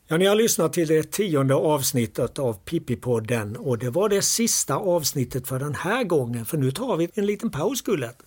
Ja, 0.10 0.18
ni 0.18 0.26
har 0.26 0.36
lyssnat 0.36 0.74
till 0.74 0.88
det 0.88 1.12
tionde 1.12 1.56
avsnittet 1.56 2.40
av 2.40 2.58
Pippi-podden 2.66 3.58
och 3.58 3.78
det 3.78 3.90
var 3.90 4.10
det 4.10 4.22
sista 4.22 4.76
avsnittet 4.76 5.48
för 5.48 5.60
den 5.60 5.76
här 5.76 6.04
gången 6.04 6.46
för 6.46 6.58
nu 6.58 6.72
tar 6.72 6.98
vi 6.98 7.10
en 7.14 7.26
liten 7.26 7.52
paus 7.52 7.82
Gullet. 7.82 8.18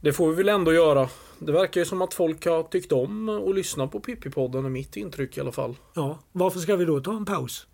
Det 0.00 0.12
får 0.12 0.30
vi 0.30 0.34
väl 0.34 0.48
ändå 0.48 0.72
göra. 0.72 1.08
Det 1.38 1.52
verkar 1.52 1.80
ju 1.80 1.84
som 1.84 2.02
att 2.02 2.14
folk 2.14 2.46
har 2.46 2.62
tyckt 2.62 2.92
om 2.92 3.28
att 3.28 3.54
lyssna 3.54 3.86
på 3.86 4.00
Pippi-podden, 4.00 4.64
är 4.64 4.68
mitt 4.68 4.96
intryck 4.96 5.36
i 5.36 5.40
alla 5.40 5.52
fall. 5.52 5.76
Ja, 5.94 6.18
varför 6.32 6.60
ska 6.60 6.76
vi 6.76 6.84
då 6.84 7.00
ta 7.00 7.16
en 7.16 7.24
paus? 7.24 7.66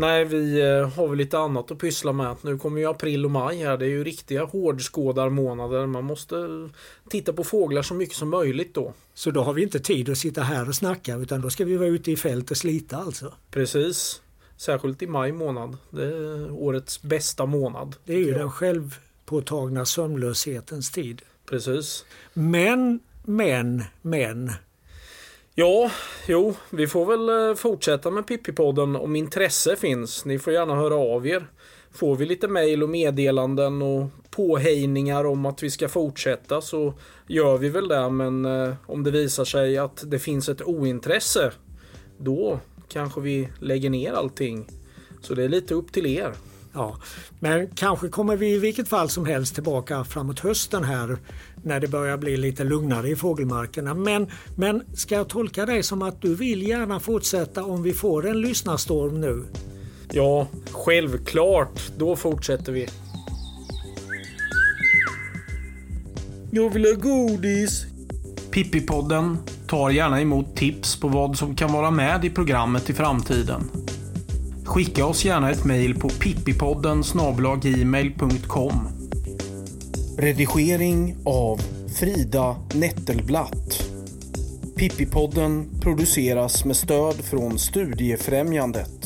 Nej, 0.00 0.24
vi 0.24 0.60
eh, 0.60 0.88
har 0.88 1.08
väl 1.08 1.18
lite 1.18 1.38
annat 1.38 1.70
att 1.70 1.78
pyssla 1.78 2.12
med. 2.12 2.36
Nu 2.42 2.58
kommer 2.58 2.80
ju 2.80 2.86
april 2.86 3.24
och 3.24 3.30
maj 3.30 3.56
här. 3.56 3.76
Det 3.76 3.84
är 3.84 3.88
ju 3.88 4.04
riktiga 4.04 4.44
hårdskådarmånader. 4.44 5.86
Man 5.86 6.04
måste 6.04 6.68
titta 7.08 7.32
på 7.32 7.44
fåglar 7.44 7.82
så 7.82 7.94
mycket 7.94 8.16
som 8.16 8.30
möjligt 8.30 8.74
då. 8.74 8.94
Så 9.14 9.30
då 9.30 9.42
har 9.42 9.52
vi 9.52 9.62
inte 9.62 9.80
tid 9.80 10.10
att 10.10 10.18
sitta 10.18 10.42
här 10.42 10.68
och 10.68 10.74
snacka 10.74 11.16
utan 11.16 11.40
då 11.40 11.50
ska 11.50 11.64
vi 11.64 11.76
vara 11.76 11.88
ute 11.88 12.12
i 12.12 12.16
fält 12.16 12.50
och 12.50 12.56
slita 12.56 12.96
alltså? 12.96 13.32
Precis. 13.50 14.22
Särskilt 14.56 15.02
i 15.02 15.06
maj 15.06 15.32
månad. 15.32 15.76
Det 15.90 16.04
är 16.04 16.50
årets 16.50 17.02
bästa 17.02 17.46
månad. 17.46 17.96
Det 18.04 18.14
är 18.14 18.18
ju 18.18 18.32
den 18.32 18.50
självpåtagna 18.50 19.84
sömnlöshetens 19.84 20.90
tid. 20.90 21.22
Precis. 21.50 22.04
Men, 22.32 23.00
men, 23.24 23.84
men. 24.02 24.52
Ja, 25.60 25.90
jo, 26.26 26.54
vi 26.70 26.86
får 26.86 27.06
väl 27.06 27.48
eh, 27.50 27.56
fortsätta 27.56 28.10
med 28.10 28.24
Pippi-podden 28.24 28.96
om 28.96 29.16
intresse 29.16 29.76
finns. 29.76 30.24
Ni 30.24 30.38
får 30.38 30.52
gärna 30.52 30.74
höra 30.74 30.94
av 30.94 31.26
er. 31.26 31.46
Får 31.92 32.16
vi 32.16 32.26
lite 32.26 32.48
mejl 32.48 32.82
och 32.82 32.88
meddelanden 32.88 33.82
och 33.82 34.06
påhejningar 34.30 35.24
om 35.24 35.46
att 35.46 35.62
vi 35.62 35.70
ska 35.70 35.88
fortsätta 35.88 36.60
så 36.60 36.94
gör 37.26 37.58
vi 37.58 37.68
väl 37.68 37.88
det. 37.88 38.10
Men 38.10 38.44
eh, 38.44 38.74
om 38.86 39.02
det 39.02 39.10
visar 39.10 39.44
sig 39.44 39.78
att 39.78 40.02
det 40.06 40.18
finns 40.18 40.48
ett 40.48 40.62
ointresse 40.62 41.52
då 42.18 42.60
kanske 42.88 43.20
vi 43.20 43.48
lägger 43.58 43.90
ner 43.90 44.12
allting. 44.12 44.66
Så 45.20 45.34
det 45.34 45.44
är 45.44 45.48
lite 45.48 45.74
upp 45.74 45.92
till 45.92 46.06
er. 46.06 46.32
Ja, 46.72 46.96
men 47.38 47.70
kanske 47.74 48.08
kommer 48.08 48.36
vi 48.36 48.54
i 48.54 48.58
vilket 48.58 48.88
fall 48.88 49.08
som 49.08 49.26
helst 49.26 49.54
tillbaka 49.54 50.04
framåt 50.04 50.40
hösten 50.40 50.84
här 50.84 51.18
när 51.62 51.80
det 51.80 51.88
börjar 51.88 52.16
bli 52.16 52.36
lite 52.36 52.64
lugnare 52.64 53.08
i 53.08 53.16
fågelmarkerna. 53.16 53.94
Men, 53.94 54.26
men 54.56 54.82
ska 54.94 55.14
jag 55.14 55.28
tolka 55.28 55.66
dig 55.66 55.82
som 55.82 56.02
att 56.02 56.22
du 56.22 56.34
vill 56.34 56.62
gärna 56.62 57.00
fortsätta 57.00 57.64
om 57.64 57.82
vi 57.82 57.92
får 57.92 58.28
en 58.28 58.40
lyssnarstorm 58.40 59.20
nu? 59.20 59.44
Ja, 60.12 60.46
självklart. 60.70 61.80
Då 61.98 62.16
fortsätter 62.16 62.72
vi. 62.72 62.88
Jag 66.50 66.70
vill 66.70 66.84
ha 66.84 66.92
godis. 66.92 67.86
Pippi-podden 68.50 69.36
tar 69.66 69.90
gärna 69.90 70.20
emot 70.20 70.56
tips 70.56 71.00
på 71.00 71.08
vad 71.08 71.36
som 71.36 71.56
kan 71.56 71.72
vara 71.72 71.90
med 71.90 72.24
i 72.24 72.30
programmet 72.30 72.90
i 72.90 72.92
framtiden. 72.92 73.62
Skicka 74.64 75.06
oss 75.06 75.24
gärna 75.24 75.50
ett 75.50 75.64
mejl 75.64 75.94
på 75.94 76.08
pippipodden 76.08 77.02
gmail.com. 77.62 78.99
Redigering 80.20 81.16
av 81.24 81.60
Frida 81.98 82.56
Nettelblatt. 82.74 83.82
Pippipodden 84.76 85.80
produceras 85.80 86.64
med 86.64 86.76
stöd 86.76 87.14
från 87.14 87.58
Studiefrämjandet. 87.58 88.99